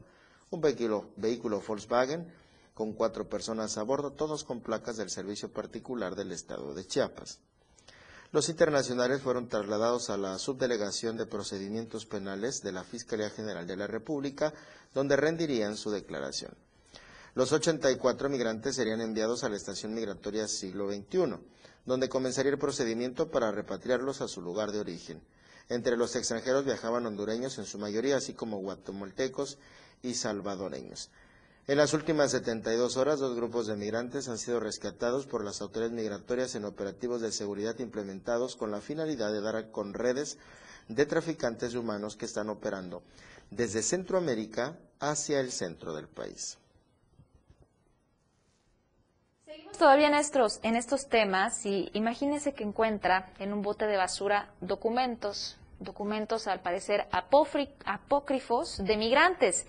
[0.49, 2.33] un vehículo, vehículo Volkswagen
[2.72, 7.40] con cuatro personas a bordo, todos con placas del servicio particular del estado de Chiapas.
[8.37, 13.78] Los internacionales fueron trasladados a la Subdelegación de Procedimientos Penales de la Fiscalía General de
[13.78, 14.53] la República,
[14.93, 16.53] donde rendirían su declaración.
[17.34, 21.39] Los 84 migrantes serían enviados a la Estación Migratoria Siglo XXI,
[21.87, 25.22] donde comenzaría el procedimiento para repatriarlos a su lugar de origen.
[25.70, 29.57] Entre los extranjeros viajaban hondureños en su mayoría, así como guatemaltecos
[30.03, 31.09] y salvadoreños.
[31.69, 35.97] En las últimas 72 horas, dos grupos de migrantes han sido rescatados por las autoridades
[35.97, 40.39] migratorias en operativos de seguridad implementados con la finalidad de dar con redes
[40.87, 43.03] de traficantes humanos que están operando
[43.51, 46.59] desde Centroamérica hacia el centro del país.
[49.77, 54.55] todavía en estos, en estos temas y imagínese que encuentra en un bote de basura
[54.61, 59.67] documentos, documentos al parecer apócrifos de migrantes.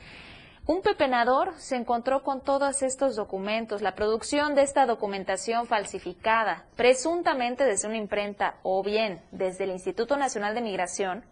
[0.68, 7.64] Un pepenador se encontró con todos estos documentos, la producción de esta documentación falsificada, presuntamente
[7.64, 11.24] desde una imprenta o bien desde el Instituto Nacional de Migración,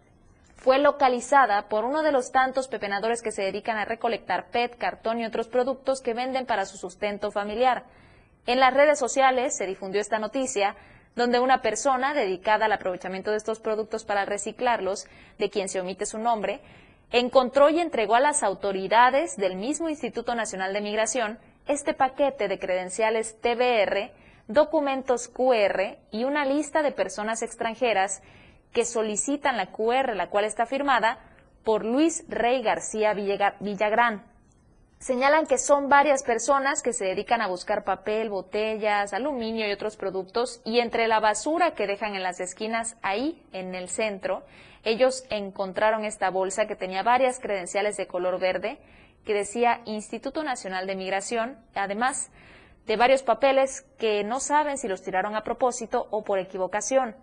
[0.55, 5.19] fue localizada por uno de los tantos pepenadores que se dedican a recolectar PET, cartón
[5.19, 7.83] y otros productos que venden para su sustento familiar.
[8.45, 10.77] En las redes sociales se difundió esta noticia,
[11.17, 15.07] donde una persona dedicada al aprovechamiento de estos productos para reciclarlos,
[15.38, 16.61] de quien se omite su nombre,
[17.11, 22.59] encontró y entregó a las autoridades del mismo Instituto Nacional de Migración este paquete de
[22.59, 24.11] credenciales TBR,
[24.47, 28.21] documentos QR y una lista de personas extranjeras
[28.71, 31.19] que solicitan la QR, la cual está firmada
[31.63, 34.23] por Luis Rey García Villagrán.
[34.99, 39.97] Señalan que son varias personas que se dedican a buscar papel, botellas, aluminio y otros
[39.97, 44.43] productos y entre la basura que dejan en las esquinas ahí en el centro
[44.86, 48.77] ellos encontraron esta bolsa que tenía varias credenciales de color verde
[49.25, 52.31] que decía Instituto Nacional de Migración, además
[52.86, 57.15] de varios papeles que no saben si los tiraron a propósito o por equivocación.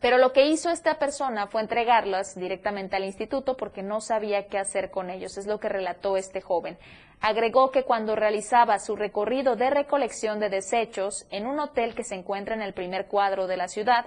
[0.00, 4.58] Pero lo que hizo esta persona fue entregarlas directamente al instituto porque no sabía qué
[4.58, 6.76] hacer con ellos, es lo que relató este joven.
[7.22, 12.16] Agregó que cuando realizaba su recorrido de recolección de desechos en un hotel que se
[12.16, 14.04] encuentra en el primer cuadro de la ciudad,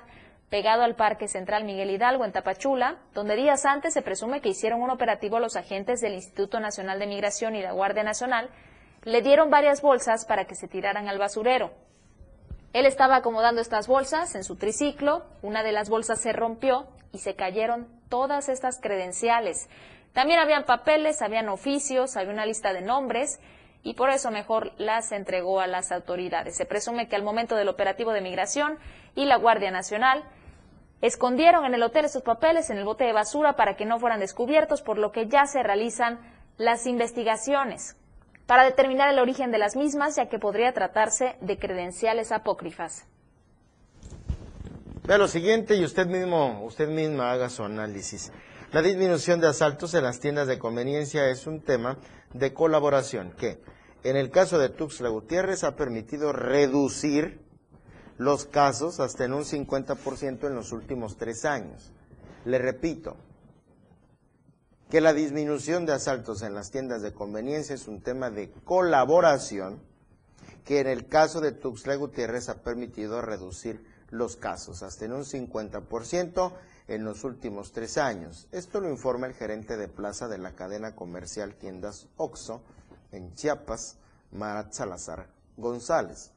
[0.50, 4.82] pegado al Parque Central Miguel Hidalgo en Tapachula, donde días antes se presume que hicieron
[4.82, 8.50] un operativo los agentes del Instituto Nacional de Migración y la Guardia Nacional,
[9.04, 11.72] le dieron varias bolsas para que se tiraran al basurero.
[12.74, 17.20] Él estaba acomodando estas bolsas en su triciclo, una de las bolsas se rompió y
[17.20, 19.70] se cayeron todas estas credenciales.
[20.14, 23.40] También habían papeles, habían oficios, había una lista de nombres
[23.84, 26.58] y por eso mejor las entregó a las autoridades.
[26.58, 28.78] Se presume que al momento del operativo de migración
[29.16, 30.26] y la Guardia Nacional
[31.02, 34.20] Escondieron en el hotel esos papeles en el bote de basura para que no fueran
[34.20, 36.20] descubiertos, por lo que ya se realizan
[36.58, 37.96] las investigaciones
[38.48, 43.06] para determinar el origen de las mismas, ya que podría tratarse de credenciales apócrifas.
[45.04, 48.32] Vea lo siguiente y usted mismo, usted misma haga su análisis.
[48.72, 51.98] La disminución de asaltos en las tiendas de conveniencia es un tema
[52.34, 53.62] de colaboración que,
[54.04, 57.47] en el caso de Tuxtla Gutiérrez, ha permitido reducir
[58.18, 61.92] los casos hasta en un 50% en los últimos tres años.
[62.46, 63.16] Le repito,
[64.90, 69.82] que la disminución de asaltos en las tiendas de conveniencia es un tema de colaboración
[70.64, 75.24] que en el caso de Tuxtla Gutiérrez ha permitido reducir los casos hasta en un
[75.24, 76.54] 50%
[76.88, 78.48] en los últimos tres años.
[78.52, 82.62] Esto lo informa el gerente de plaza de la cadena comercial Tiendas OXO
[83.12, 83.98] en Chiapas,
[84.32, 86.32] Marat Salazar González.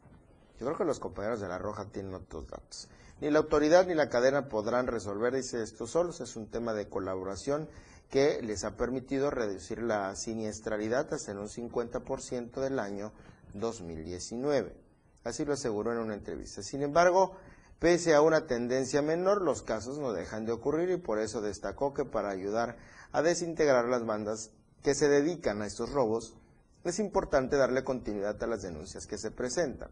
[0.60, 2.86] Yo creo que los compañeros de La Roja tienen otros datos.
[3.22, 6.86] Ni la autoridad ni la cadena podrán resolver, dice esto solos, es un tema de
[6.86, 7.66] colaboración
[8.10, 13.10] que les ha permitido reducir la siniestralidad hasta en un 50% del año
[13.54, 14.76] 2019.
[15.24, 16.62] Así lo aseguró en una entrevista.
[16.62, 17.36] Sin embargo,
[17.78, 21.94] pese a una tendencia menor, los casos no dejan de ocurrir y por eso destacó
[21.94, 22.76] que para ayudar
[23.12, 24.50] a desintegrar las bandas
[24.82, 26.36] que se dedican a estos robos,
[26.84, 29.90] es importante darle continuidad a las denuncias que se presentan.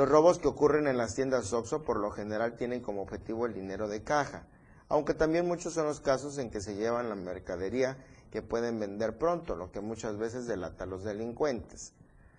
[0.00, 3.52] Los robos que ocurren en las tiendas OXXO por lo general tienen como objetivo el
[3.52, 4.46] dinero de caja,
[4.88, 7.98] aunque también muchos son los casos en que se llevan la mercadería
[8.30, 11.92] que pueden vender pronto, lo que muchas veces delata a los delincuentes.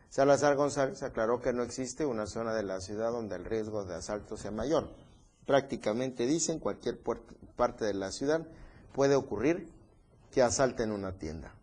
[0.10, 3.94] Salazar González aclaró que no existe una zona de la ciudad donde el riesgo de
[3.94, 4.90] asalto sea mayor.
[5.46, 7.00] Prácticamente dicen cualquier
[7.56, 8.44] parte de la ciudad
[8.92, 9.72] puede ocurrir
[10.32, 11.54] que asalten una tienda.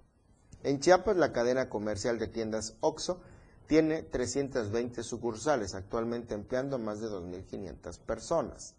[0.62, 3.20] En Chiapas, la cadena comercial de tiendas OXO
[3.68, 8.74] tiene 320 sucursales, actualmente empleando más de 2.500 personas.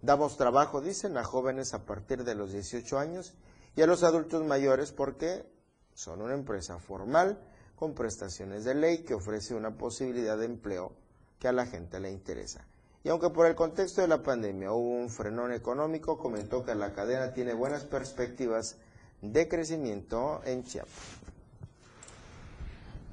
[0.00, 3.34] Damos trabajo, dicen, a jóvenes a partir de los 18 años
[3.74, 5.44] y a los adultos mayores porque
[5.92, 7.38] son una empresa formal
[7.74, 10.92] con prestaciones de ley que ofrece una posibilidad de empleo
[11.40, 12.64] que a la gente le interesa.
[13.02, 16.92] Y aunque por el contexto de la pandemia hubo un frenón económico, comentó que la
[16.92, 18.76] cadena tiene buenas perspectivas
[19.20, 21.31] de crecimiento en Chiapas.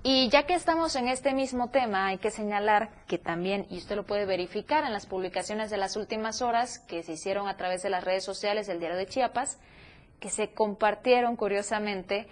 [0.02, 3.98] Y ya que estamos en este mismo tema, hay que señalar que también, y usted
[3.98, 7.84] lo puede verificar en las publicaciones de las últimas horas que se hicieron a través
[7.84, 9.60] de las redes sociales del Diario de Chiapas,
[10.22, 12.28] que se compartieron curiosamente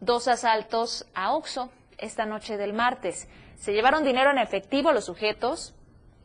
[0.00, 3.28] dos asaltos a Oxo esta noche del martes.
[3.56, 5.74] Se llevaron dinero en efectivo los sujetos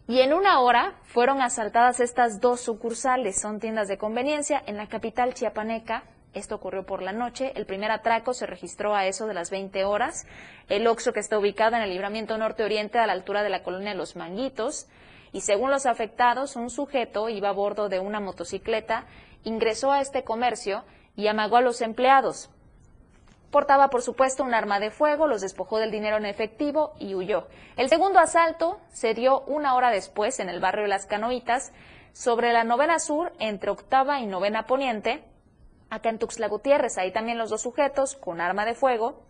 [0.07, 3.39] y en una hora fueron asaltadas estas dos sucursales.
[3.39, 6.03] Son tiendas de conveniencia en la capital chiapaneca
[6.33, 7.51] Esto ocurrió por la noche.
[7.55, 10.25] El primer atraco se registró a eso de las 20 horas.
[10.69, 13.93] El Oxxo, que está ubicado en el libramiento norte-oriente a la altura de la colonia
[13.93, 14.87] Los Manguitos.
[15.33, 19.05] Y según los afectados, un sujeto iba a bordo de una motocicleta,
[19.43, 20.83] ingresó a este comercio
[21.15, 22.49] y amagó a los empleados.
[23.49, 27.47] Portaba, por supuesto, un arma de fuego, los despojó del dinero en efectivo y huyó.
[27.75, 31.73] El segundo asalto se dio una hora después en el barrio de Las Canoitas,
[32.13, 35.23] sobre la novena sur, entre octava y novena poniente,
[35.91, 36.97] acá en Tuxtla Gutiérrez.
[36.97, 39.21] Ahí también los dos sujetos, con arma de fuego,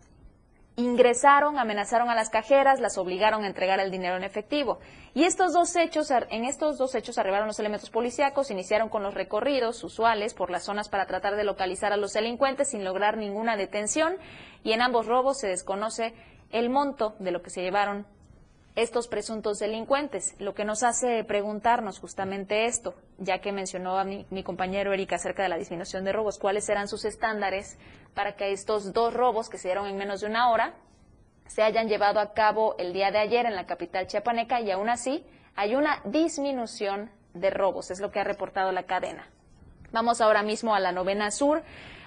[0.76, 4.78] ingresaron, amenazaron a las cajeras, las obligaron a entregar el dinero en efectivo.
[5.12, 9.12] Y estos dos hechos, en estos dos hechos arribaron los elementos policíacos, iniciaron con los
[9.12, 13.56] recorridos usuales por las zonas para tratar de localizar a los delincuentes sin lograr ninguna
[13.56, 14.16] detención
[14.64, 16.14] y en ambos robos se desconoce
[16.50, 18.06] el monto de lo que se llevaron
[18.74, 24.26] estos presuntos delincuentes, lo que nos hace preguntarnos justamente esto, ya que mencionó a mi,
[24.30, 27.78] mi, compañero Erika acerca de la disminución de robos, cuáles serán sus estándares
[28.14, 30.74] para que estos dos robos que se dieron en menos de una hora
[31.46, 34.88] se hayan llevado a cabo el día de ayer en la capital chiapaneca y aún
[34.88, 39.26] así hay una disminución de robos, es lo que ha reportado la cadena.
[39.92, 41.62] Vamos ahora mismo a la novena sur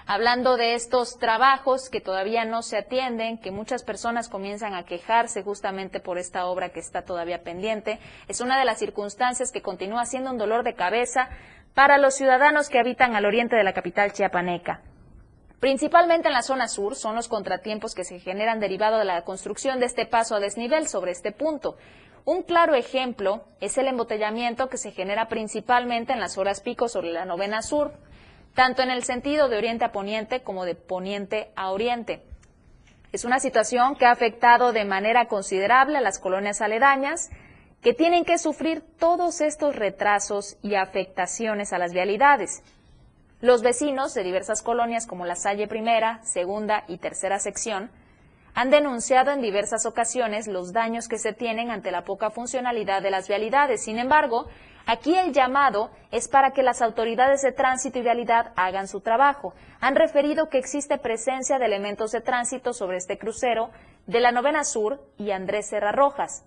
[0.07, 5.43] hablando de estos trabajos que todavía no se atienden, que muchas personas comienzan a quejarse
[5.43, 7.99] justamente por esta obra que está todavía pendiente.
[8.27, 11.29] Es una de las circunstancias que continúa siendo un dolor de cabeza
[11.73, 14.81] para los ciudadanos que habitan al oriente de la capital chiapaneca.
[15.59, 19.79] Principalmente en la zona sur son los contratiempos que se generan derivado de la construcción
[19.79, 21.77] de este paso a desnivel sobre este punto.
[22.23, 27.11] Un claro ejemplo es el embotellamiento que se genera principalmente en las horas pico sobre
[27.11, 27.93] la novena sur,
[28.55, 32.23] tanto en el sentido de oriente a poniente como de poniente a oriente.
[33.11, 37.29] Es una situación que ha afectado de manera considerable a las colonias aledañas,
[37.81, 42.63] que tienen que sufrir todos estos retrasos y afectaciones a las vialidades.
[43.41, 47.91] Los vecinos de diversas colonias como la Salle Primera, Segunda y Tercera Sección
[48.55, 53.11] han denunciado en diversas ocasiones los daños que se tienen ante la poca funcionalidad de
[53.11, 53.83] las vialidades.
[53.83, 54.47] Sin embargo,
[54.85, 59.53] Aquí el llamado es para que las autoridades de tránsito y vialidad hagan su trabajo.
[59.81, 63.71] Han referido que existe presencia de elementos de tránsito sobre este crucero
[64.05, 66.45] de la Novena Sur y Andrés Serra Rojas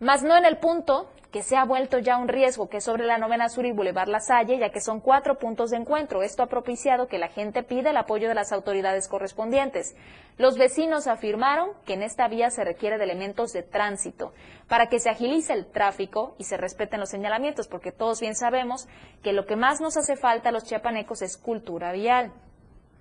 [0.00, 3.06] más no en el punto que se ha vuelto ya un riesgo, que es sobre
[3.06, 6.22] la novena sur y Boulevard La Salle, ya que son cuatro puntos de encuentro.
[6.22, 9.96] Esto ha propiciado que la gente pida el apoyo de las autoridades correspondientes.
[10.38, 14.32] Los vecinos afirmaron que en esta vía se requiere de elementos de tránsito
[14.68, 18.86] para que se agilice el tráfico y se respeten los señalamientos, porque todos bien sabemos
[19.24, 22.32] que lo que más nos hace falta a los chiapanecos es cultura vial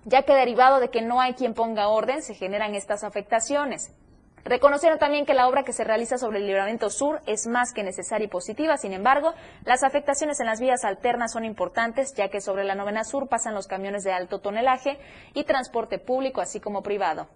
[0.06, 3.94] ya que derivado de que no hay quien ponga orden, se generan estas afectaciones.
[4.46, 7.82] Reconocieron también que la obra que se realiza sobre el libramiento sur es más que
[7.82, 9.34] necesaria y positiva, sin embargo,
[9.64, 13.54] las afectaciones en las vías alternas son importantes, ya que sobre la novena sur pasan
[13.54, 15.00] los camiones de alto tonelaje
[15.34, 17.30] y transporte público, así como privado.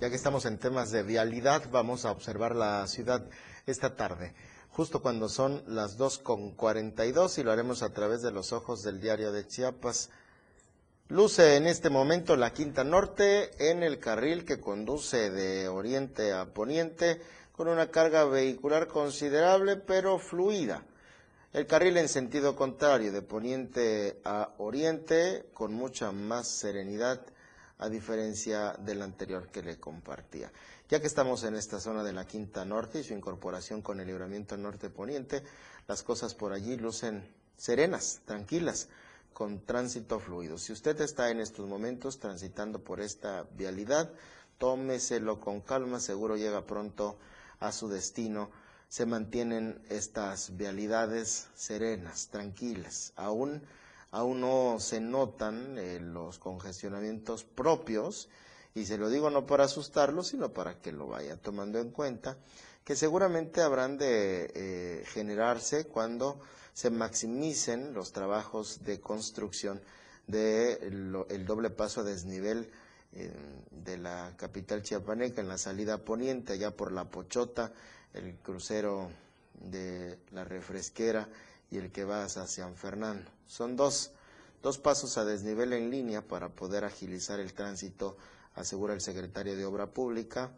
[0.00, 3.22] Ya que estamos en temas de vialidad, vamos a observar la ciudad
[3.66, 4.34] esta tarde,
[4.70, 9.30] justo cuando son las 2.42 y lo haremos a través de los ojos del diario
[9.30, 10.10] de Chiapas.
[11.10, 16.54] Luce en este momento la Quinta Norte en el carril que conduce de oriente a
[16.54, 20.84] poniente con una carga vehicular considerable pero fluida.
[21.52, 27.20] El carril en sentido contrario de poniente a oriente con mucha más serenidad
[27.78, 30.52] a diferencia del anterior que le compartía.
[30.88, 34.06] Ya que estamos en esta zona de la Quinta Norte y su incorporación con el
[34.06, 35.42] libramiento norte-poniente,
[35.88, 38.88] las cosas por allí lucen serenas, tranquilas
[39.32, 40.58] con tránsito fluido.
[40.58, 44.10] Si usted está en estos momentos transitando por esta vialidad,
[44.58, 47.16] tómeselo con calma, seguro llega pronto
[47.60, 48.50] a su destino.
[48.88, 53.12] Se mantienen estas vialidades serenas, tranquilas.
[53.16, 53.62] Aún,
[54.10, 58.28] aún no se notan eh, los congestionamientos propios,
[58.74, 62.36] y se lo digo no para asustarlo, sino para que lo vaya tomando en cuenta,
[62.84, 66.40] que seguramente habrán de eh, generarse cuando
[66.80, 69.82] se maximicen los trabajos de construcción
[70.26, 72.70] del de el doble paso a desnivel
[73.70, 77.70] de la capital chiapaneca en la salida poniente, allá por la Pochota,
[78.14, 79.10] el crucero
[79.60, 81.28] de la refresquera
[81.70, 83.30] y el que va hacia San Fernando.
[83.46, 84.12] Son dos,
[84.62, 88.16] dos pasos a desnivel en línea para poder agilizar el tránsito,
[88.54, 90.50] asegura el secretario de Obra Pública,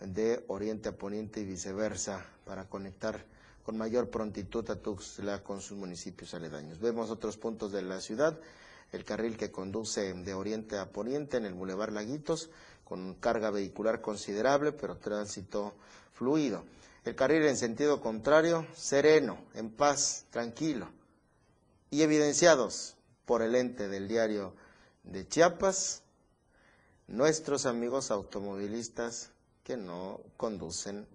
[0.00, 3.24] de oriente a poniente y viceversa, para conectar
[3.68, 6.80] con mayor prontitud a Tuxtla con sus municipios aledaños.
[6.80, 8.40] Vemos otros puntos de la ciudad,
[8.92, 12.48] el carril que conduce de oriente a poniente en el Boulevard Laguitos,
[12.82, 15.74] con carga vehicular considerable, pero tránsito
[16.14, 16.64] fluido.
[17.04, 20.88] El carril en sentido contrario, sereno, en paz, tranquilo.
[21.90, 22.96] Y evidenciados
[23.26, 24.54] por el ente del diario
[25.04, 26.04] de Chiapas,
[27.06, 29.30] nuestros amigos automovilistas
[29.62, 31.06] que no conducen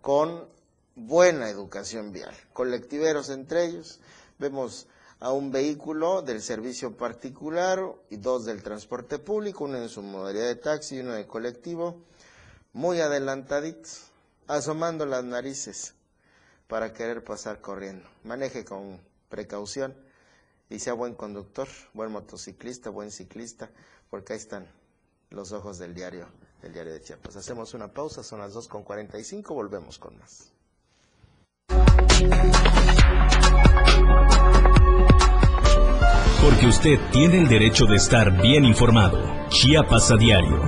[0.00, 0.59] con
[0.94, 2.34] buena educación vial.
[2.52, 4.00] Colectiveros entre ellos,
[4.38, 4.86] vemos
[5.20, 10.46] a un vehículo del servicio particular y dos del transporte público, uno en su modalidad
[10.46, 12.02] de taxi y uno de colectivo,
[12.72, 14.04] muy adelantaditos,
[14.46, 15.94] asomando las narices
[16.68, 18.08] para querer pasar corriendo.
[18.24, 19.94] Maneje con precaución
[20.70, 23.70] y sea buen conductor, buen motociclista, buen ciclista,
[24.08, 24.66] porque ahí están
[25.28, 26.28] los ojos del diario,
[26.62, 27.36] del diario de Chiapas.
[27.36, 30.52] Hacemos una pausa, son las 2.45, volvemos con más.
[36.42, 39.22] Porque usted tiene el derecho de estar bien informado.
[39.50, 40.58] Chiapas a diario.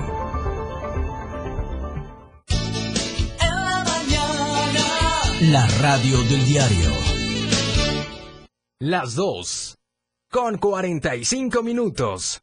[5.50, 6.90] La radio del diario.
[8.78, 9.76] Las dos.
[10.30, 12.42] Con 45 minutos.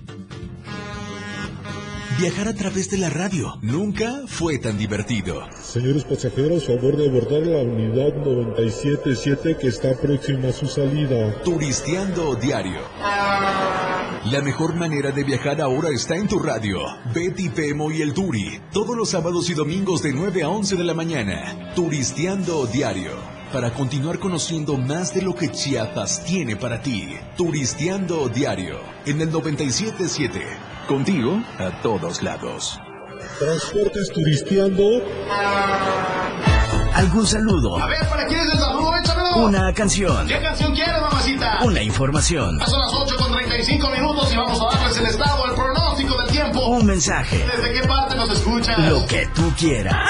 [2.21, 5.41] Viajar a través de la radio nunca fue tan divertido.
[5.59, 11.41] Señores pasajeros, favor de abordar la unidad 977 que está próxima a su salida.
[11.43, 12.79] Turisteando diario.
[14.25, 16.77] La mejor manera de viajar ahora está en tu radio.
[17.11, 18.61] Betty Pemo y el Turi.
[18.71, 21.73] Todos los sábados y domingos de 9 a 11 de la mañana.
[21.73, 23.13] Turisteando diario.
[23.51, 27.15] Para continuar conociendo más de lo que Chiapas tiene para ti.
[27.35, 28.77] Turisteando diario.
[29.07, 30.70] En el 977.
[30.87, 32.79] Contigo a todos lados.
[33.39, 34.83] Transportes turisteando.
[36.93, 37.77] ¿Algún saludo?
[37.77, 38.97] A ver, ¿para quién es el saludo?
[38.97, 39.35] Échamelo.
[39.37, 40.27] Una canción.
[40.27, 41.59] ¿Qué canción quieres, mamacita?
[41.63, 42.59] Una información.
[42.59, 46.21] Ya son las 8 con 35 minutos y vamos a darles el estado, el pronóstico
[46.21, 46.67] del tiempo.
[46.67, 47.45] Un mensaje.
[47.55, 48.77] ¿Desde qué parte nos escuchas?
[48.89, 50.09] Lo que tú quieras.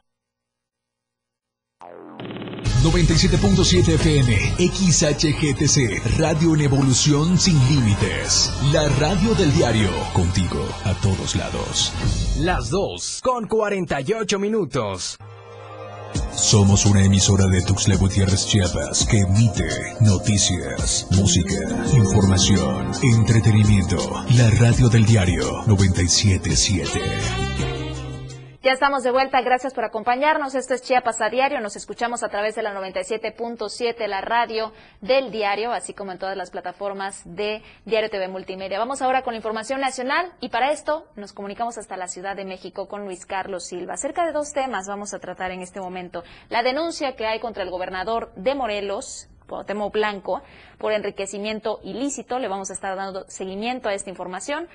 [2.83, 8.51] 97.7 FM, XHGTC, Radio en Evolución Sin Límites.
[8.71, 11.93] La radio del diario, contigo a todos lados.
[12.39, 13.19] Las dos.
[13.23, 15.17] Con 48 minutos.
[16.33, 19.67] Somos una emisora de Tuxtla Gutiérrez Chiapas que emite
[20.01, 21.53] noticias, música,
[21.93, 23.97] información, entretenimiento.
[24.35, 27.40] La radio del diario 977.
[28.71, 30.55] Estamos de vuelta, gracias por acompañarnos.
[30.55, 31.59] Esto es Chiapas a diario.
[31.59, 36.37] Nos escuchamos a través de la 97.7, la radio del diario, así como en todas
[36.37, 38.79] las plataformas de Diario TV Multimedia.
[38.79, 42.45] Vamos ahora con la información nacional y para esto nos comunicamos hasta la Ciudad de
[42.45, 43.97] México con Luis Carlos Silva.
[43.97, 46.23] Cerca de dos temas vamos a tratar en este momento.
[46.47, 50.41] La denuncia que hay contra el gobernador de Morelos, Cuauhtémoc Blanco,
[50.77, 52.39] por enriquecimiento ilícito.
[52.39, 54.69] Le vamos a estar dando seguimiento a esta información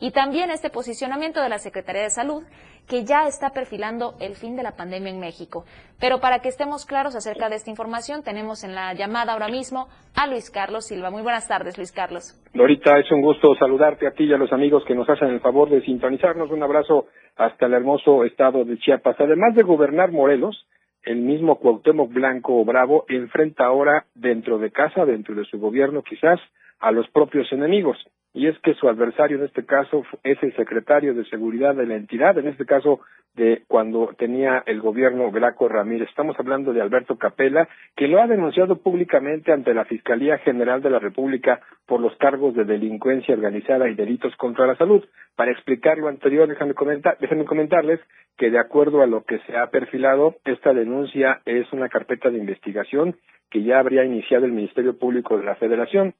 [0.00, 2.42] y también este posicionamiento de la Secretaría de Salud,
[2.88, 5.64] que ya está perfilando el fin de la pandemia en México.
[5.98, 9.88] Pero para que estemos claros acerca de esta información, tenemos en la llamada ahora mismo
[10.14, 11.10] a Luis Carlos Silva.
[11.10, 12.34] Muy buenas tardes, Luis Carlos.
[12.54, 15.40] Lorita, es un gusto saludarte a ti y a los amigos que nos hacen el
[15.40, 16.50] favor de sintonizarnos.
[16.50, 19.16] Un abrazo hasta el hermoso estado de Chiapas.
[19.18, 20.66] Además de gobernar Morelos,
[21.02, 26.40] el mismo Cuauhtémoc Blanco Bravo enfrenta ahora dentro de casa, dentro de su gobierno quizás,
[26.80, 27.96] a los propios enemigos.
[28.36, 31.94] Y es que su adversario en este caso es el secretario de Seguridad de la
[31.94, 33.00] entidad, en este caso
[33.34, 36.10] de cuando tenía el gobierno Graco Ramírez.
[36.10, 37.66] Estamos hablando de Alberto Capella,
[37.96, 42.54] que lo ha denunciado públicamente ante la Fiscalía General de la República por los cargos
[42.54, 45.02] de delincuencia organizada y delitos contra la salud.
[45.34, 47.16] Para explicar lo anterior, déjenme, comentar,
[47.46, 48.00] comentarles
[48.36, 52.36] que de acuerdo a lo que se ha perfilado, esta denuncia es una carpeta de
[52.38, 53.16] investigación
[53.50, 56.14] que ya habría iniciado el Ministerio Público de la Federación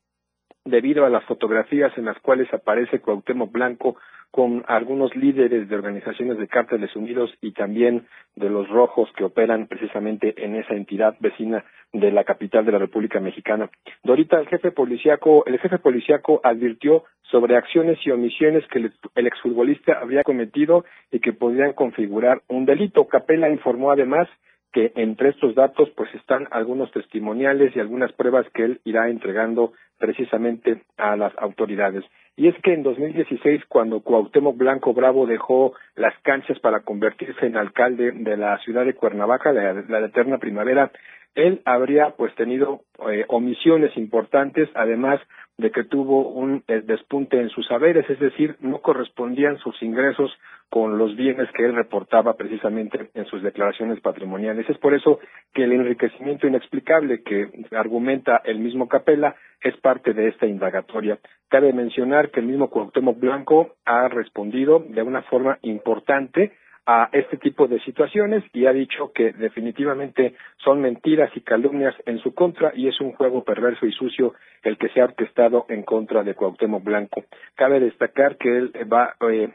[0.67, 3.97] debido a las fotografías en las cuales aparece Cuauhtémoc Blanco
[4.31, 9.67] con algunos líderes de organizaciones de cárteles unidos y también de los rojos que operan
[9.67, 13.71] precisamente en esa entidad vecina de la capital de la República Mexicana.
[14.05, 20.01] Dorita, el jefe policíaco, el jefe policíaco advirtió sobre acciones y omisiones que el exfutbolista
[20.01, 23.07] habría cometido y que podrían configurar un delito.
[23.07, 24.29] Capela informó además
[24.73, 29.73] que entre estos datos pues están algunos testimoniales y algunas pruebas que él irá entregando
[29.99, 32.05] precisamente a las autoridades.
[32.37, 37.57] Y es que en 2016, cuando Cuauhtémoc Blanco Bravo dejó las canchas para convertirse en
[37.57, 40.91] alcalde de la ciudad de Cuernavaca, la, la eterna primavera,
[41.35, 45.21] él habría pues tenido eh, omisiones importantes, además
[45.59, 50.31] de que tuvo un eh, despunte en sus saberes, es decir, no correspondían sus ingresos
[50.69, 54.69] con los bienes que él reportaba precisamente en sus declaraciones patrimoniales.
[54.69, 55.19] Es por eso
[55.55, 61.19] que el enriquecimiento inexplicable que argumenta el mismo Capella es parte de esta indagatoria.
[61.49, 66.53] Cabe mencionar que el mismo Cuauhtémoc Blanco ha respondido de una forma importante
[66.87, 70.35] a este tipo de situaciones y ha dicho que definitivamente
[70.65, 74.79] son mentiras y calumnias en su contra y es un juego perverso y sucio el
[74.79, 77.25] que se ha orquestado en contra de Cuauhtémoc Blanco.
[77.57, 79.51] Cabe destacar que él va eh,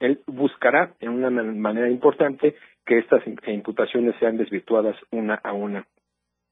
[0.00, 5.86] él buscará en una manera importante que estas imputaciones sean desvirtuadas una a una.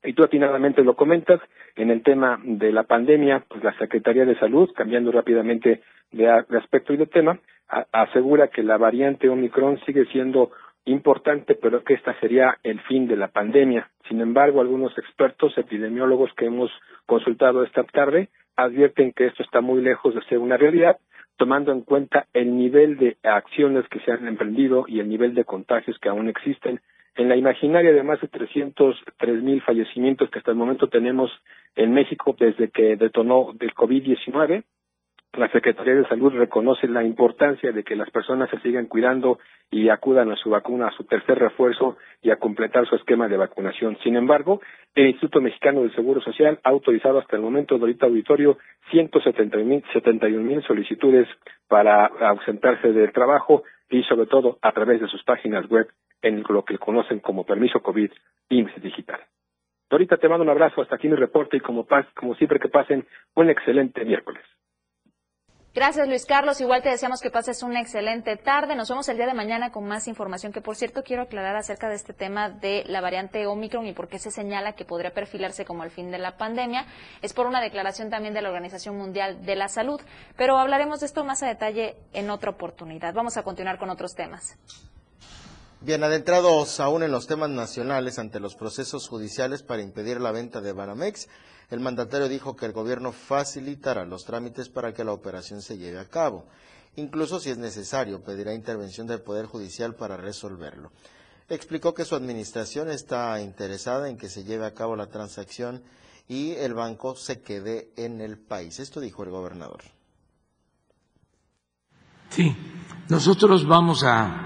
[0.05, 1.41] Y tú atinadamente lo comentas,
[1.75, 5.83] en el tema de la pandemia, pues la Secretaría de Salud, cambiando rápidamente
[6.13, 7.41] de, aspecto y de tema,
[7.93, 10.51] asegura que la variante Omicron sigue siendo
[10.85, 13.91] importante, pero que esta sería el fin de la pandemia.
[14.09, 16.71] Sin embargo, algunos expertos epidemiólogos que hemos
[17.07, 20.99] consultado esta tarde advierten que esto está muy lejos de ser una realidad,
[21.37, 25.45] tomando en cuenta el nivel de acciones que se han emprendido y el nivel de
[25.45, 26.81] contagios que aún existen
[27.15, 31.31] en la imaginaria de más de 303 mil fallecimientos que hasta el momento tenemos
[31.77, 34.65] en México desde que detonó del COVID-19,
[35.39, 39.39] la Secretaría de Salud reconoce la importancia de que las personas se sigan cuidando
[39.71, 43.37] y acudan a su vacuna, a su tercer refuerzo y a completar su esquema de
[43.37, 43.97] vacunación.
[44.03, 44.61] Sin embargo,
[44.95, 48.59] el Instituto Mexicano del Seguro Social ha autorizado hasta el momento de ahorita auditorio
[48.91, 51.29] 171 mil solicitudes
[51.69, 55.87] para ausentarse del trabajo y sobre todo a través de sus páginas web
[56.21, 58.11] en lo que conocen como permiso COVID
[58.49, 59.21] IMSS Digital.
[59.91, 61.87] Ahorita te mando un abrazo, hasta aquí mi reporte y como
[62.37, 64.43] siempre que pasen un excelente miércoles.
[65.79, 68.75] Gracias Luis Carlos, igual te deseamos que pases una excelente tarde.
[68.75, 71.89] Nos vemos el día de mañana con más información que por cierto quiero aclarar acerca
[71.89, 75.65] de este tema de la variante Omicron y por qué se señala que podría perfilarse
[75.65, 76.85] como el fin de la pandemia.
[77.23, 80.01] Es por una declaración también de la Organización Mundial de la Salud,
[80.37, 83.15] pero hablaremos de esto más a detalle en otra oportunidad.
[83.15, 84.57] Vamos a continuar con otros temas.
[85.81, 90.61] Bien, adentrados aún en los temas nacionales ante los procesos judiciales para impedir la venta
[90.61, 91.29] de Banamex,
[91.71, 95.99] el mandatario dijo que el gobierno facilitará los trámites para que la operación se lleve
[95.99, 96.47] a cabo.
[96.97, 100.91] Incluso si es necesario, pedirá intervención del Poder Judicial para resolverlo.
[101.49, 105.83] Explicó que su administración está interesada en que se lleve a cabo la transacción
[106.27, 108.81] y el banco se quede en el país.
[108.81, 109.81] Esto dijo el gobernador.
[112.31, 112.55] Sí,
[113.09, 114.45] nosotros vamos a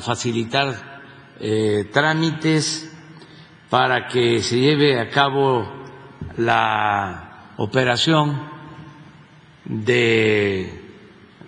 [0.00, 1.00] facilitar
[1.40, 2.90] eh, trámites
[3.70, 5.77] para que se lleve a cabo
[6.38, 8.40] la operación
[9.64, 10.70] de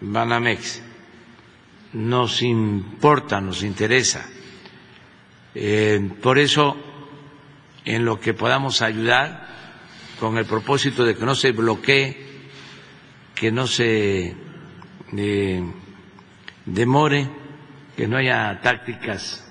[0.00, 0.82] Banamex.
[1.94, 4.28] Nos importa, nos interesa.
[5.54, 6.76] Eh, por eso,
[7.84, 9.48] en lo que podamos ayudar,
[10.20, 12.30] con el propósito de que no se bloquee,
[13.34, 14.36] que no se
[15.16, 15.72] eh,
[16.66, 17.28] demore
[17.96, 19.46] que no haya tácticas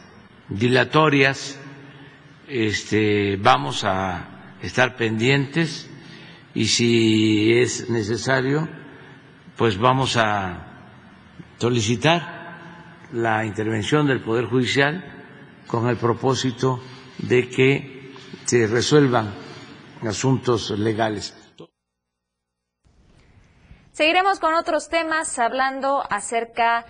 [0.48, 1.60] dilatorias,
[2.48, 5.90] este, vamos a estar pendientes
[6.54, 8.68] y si es necesario,
[9.56, 10.66] pues vamos a
[11.58, 15.04] solicitar la intervención del Poder Judicial
[15.68, 16.82] con el propósito
[17.18, 18.14] de que
[18.46, 19.34] se resuelvan
[20.08, 21.36] asuntos legales.
[23.92, 26.86] Seguiremos con otros temas hablando acerca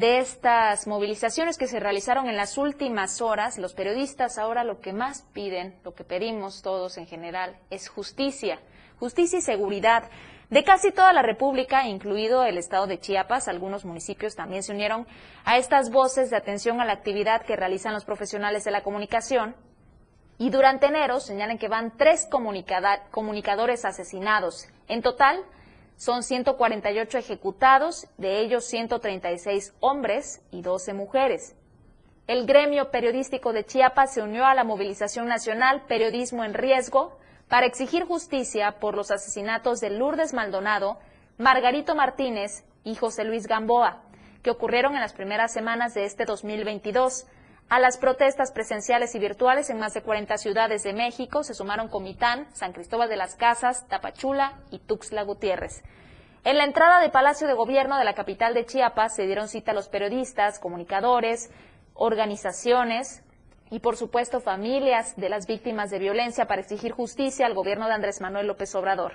[0.00, 5.22] estas movilizaciones que se realizaron en las últimas horas, los periodistas ahora lo que más
[5.34, 8.58] piden, lo que pedimos todos en general, es justicia,
[8.98, 10.04] justicia y seguridad.
[10.48, 15.06] De casi toda la República, incluido el estado de Chiapas, algunos municipios también se unieron
[15.44, 19.54] a estas voces de atención a la actividad que realizan los profesionales de la comunicación.
[20.38, 24.68] Y durante enero señalan que van tres comunicadores asesinados.
[24.88, 25.44] En total,
[26.02, 31.54] son 148 ejecutados, de ellos 136 hombres y 12 mujeres.
[32.26, 37.66] El gremio periodístico de Chiapas se unió a la movilización nacional Periodismo en Riesgo, para
[37.66, 40.98] exigir justicia por los asesinatos de Lourdes Maldonado,
[41.38, 44.02] Margarito Martínez y José Luis Gamboa,
[44.42, 47.26] que ocurrieron en las primeras semanas de este 2022.
[47.72, 51.88] A las protestas presenciales y virtuales en más de 40 ciudades de México se sumaron
[51.88, 55.82] Comitán, San Cristóbal de las Casas, Tapachula y Tuxtla Gutiérrez.
[56.44, 59.70] En la entrada de Palacio de Gobierno de la capital de Chiapas se dieron cita
[59.70, 61.50] a los periodistas, comunicadores,
[61.94, 63.24] organizaciones,
[63.70, 67.94] y por supuesto familias de las víctimas de violencia para exigir justicia al gobierno de
[67.94, 69.14] Andrés Manuel López Obrador.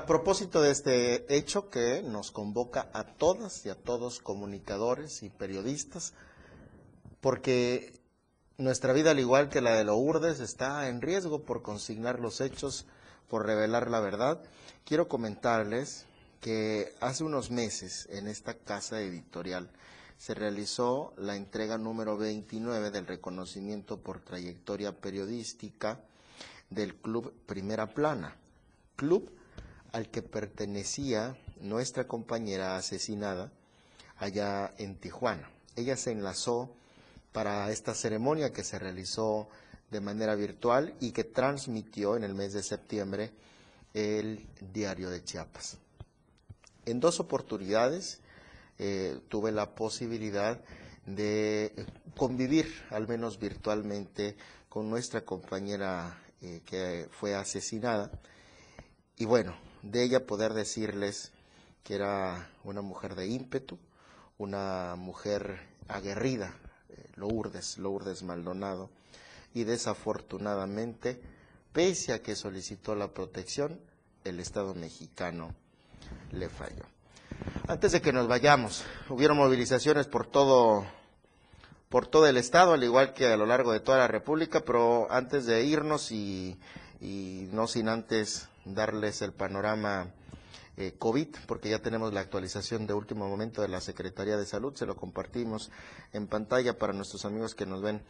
[0.00, 5.28] A propósito de este hecho que nos convoca a todas y a todos comunicadores y
[5.28, 6.14] periodistas,
[7.20, 8.00] porque
[8.56, 12.86] nuestra vida, al igual que la de Lourdes, está en riesgo por consignar los hechos,
[13.28, 14.42] por revelar la verdad,
[14.86, 16.06] quiero comentarles
[16.40, 19.70] que hace unos meses en esta casa editorial
[20.16, 26.00] se realizó la entrega número 29 del reconocimiento por trayectoria periodística
[26.70, 28.38] del Club Primera Plana,
[28.96, 29.30] club
[29.92, 33.52] al que pertenecía nuestra compañera asesinada
[34.16, 35.50] allá en Tijuana.
[35.76, 36.74] Ella se enlazó
[37.32, 39.48] para esta ceremonia que se realizó
[39.90, 43.32] de manera virtual y que transmitió en el mes de septiembre
[43.94, 45.78] el diario de Chiapas.
[46.86, 48.20] En dos oportunidades,
[48.78, 50.60] eh, tuve la posibilidad
[51.06, 51.72] de
[52.16, 54.36] convivir, al menos virtualmente,
[54.68, 58.10] con nuestra compañera eh, que fue asesinada.
[59.16, 61.32] Y bueno, de ella poder decirles
[61.84, 63.78] que era una mujer de ímpetu,
[64.38, 66.54] una mujer aguerrida,
[66.88, 68.90] eh, Lourdes, Lourdes Maldonado,
[69.54, 71.20] y desafortunadamente,
[71.72, 73.80] pese a que solicitó la protección,
[74.24, 75.54] el Estado mexicano
[76.32, 76.84] le falló.
[77.68, 80.84] Antes de que nos vayamos, hubieron movilizaciones por todo,
[81.88, 85.10] por todo el estado, al igual que a lo largo de toda la República, pero
[85.10, 86.58] antes de irnos y,
[87.00, 90.12] no sin antes darles el panorama
[90.76, 94.74] eh, COVID, porque ya tenemos la actualización de último momento de la Secretaría de Salud,
[94.74, 95.70] se lo compartimos
[96.12, 98.02] en pantalla para nuestros amigos que nos ven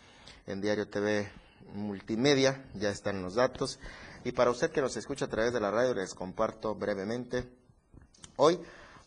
[0.47, 1.31] en Diario TV
[1.75, 3.79] Multimedia, ya están los datos.
[4.25, 7.49] Y para usted que nos escucha a través de la radio, les comparto brevemente.
[8.37, 8.61] Hoy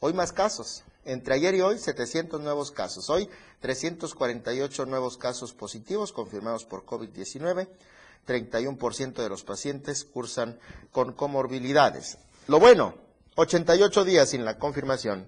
[0.05, 0.83] Hoy más casos.
[1.05, 3.09] Entre ayer y hoy, 700 nuevos casos.
[3.09, 3.29] Hoy,
[3.61, 7.69] 348 nuevos casos positivos confirmados por COVID-19.
[8.25, 10.59] 31% de los pacientes cursan
[10.91, 12.17] con comorbilidades.
[12.47, 12.95] Lo bueno,
[13.35, 15.27] 88 días sin la confirmación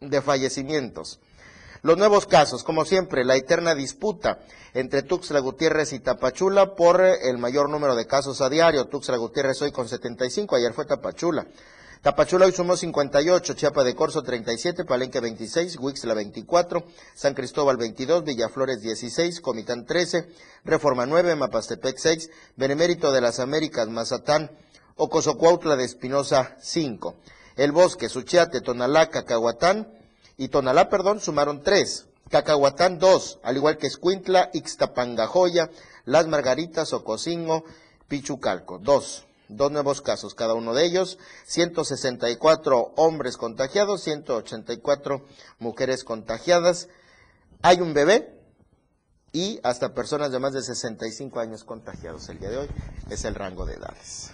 [0.00, 1.20] de fallecimientos.
[1.82, 4.38] Los nuevos casos, como siempre, la eterna disputa
[4.72, 8.86] entre Tuxtla Gutiérrez y Tapachula por el mayor número de casos a diario.
[8.86, 11.46] Tuxtla Gutiérrez hoy con 75, ayer fue Tapachula.
[12.04, 16.84] Tapachula hoy sumó 58, Chiapa de Corzo 37, Palenque 26, Huixla 24,
[17.14, 20.28] San Cristóbal 22, Villaflores 16, Comitán 13,
[20.66, 24.50] Reforma 9, Mapastepec 6, Benemérito de las Américas, Mazatán,
[24.96, 27.14] Ocosocuautla de Espinosa 5.
[27.56, 29.88] El Bosque, Suchiate, Tonalá, Cacahuatán
[30.36, 32.04] y Tonalá, perdón, sumaron 3.
[32.28, 35.70] Cacahuatán 2, al igual que Escuintla, Ixtapangajoya,
[36.04, 37.64] Las Margaritas, Ocosingo,
[38.08, 45.26] Pichucalco 2 dos nuevos casos, cada uno de ellos, 164 hombres contagiados, 184
[45.58, 46.88] mujeres contagiadas.
[47.62, 48.40] Hay un bebé
[49.32, 52.68] y hasta personas de más de 65 años contagiados el día de hoy.
[53.10, 54.30] Es el rango de edades.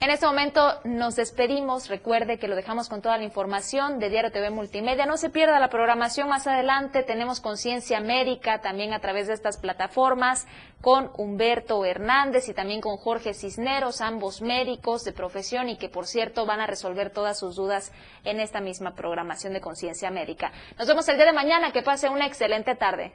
[0.00, 1.88] En este momento nos despedimos.
[1.88, 5.06] Recuerde que lo dejamos con toda la información de Diario TV Multimedia.
[5.06, 7.02] No se pierda la programación más adelante.
[7.02, 10.46] Tenemos Conciencia Médica también a través de estas plataformas
[10.80, 16.06] con Humberto Hernández y también con Jorge Cisneros, ambos médicos de profesión y que por
[16.06, 17.92] cierto van a resolver todas sus dudas
[18.22, 20.52] en esta misma programación de Conciencia Médica.
[20.78, 21.72] Nos vemos el día de mañana.
[21.72, 23.14] Que pase una excelente tarde.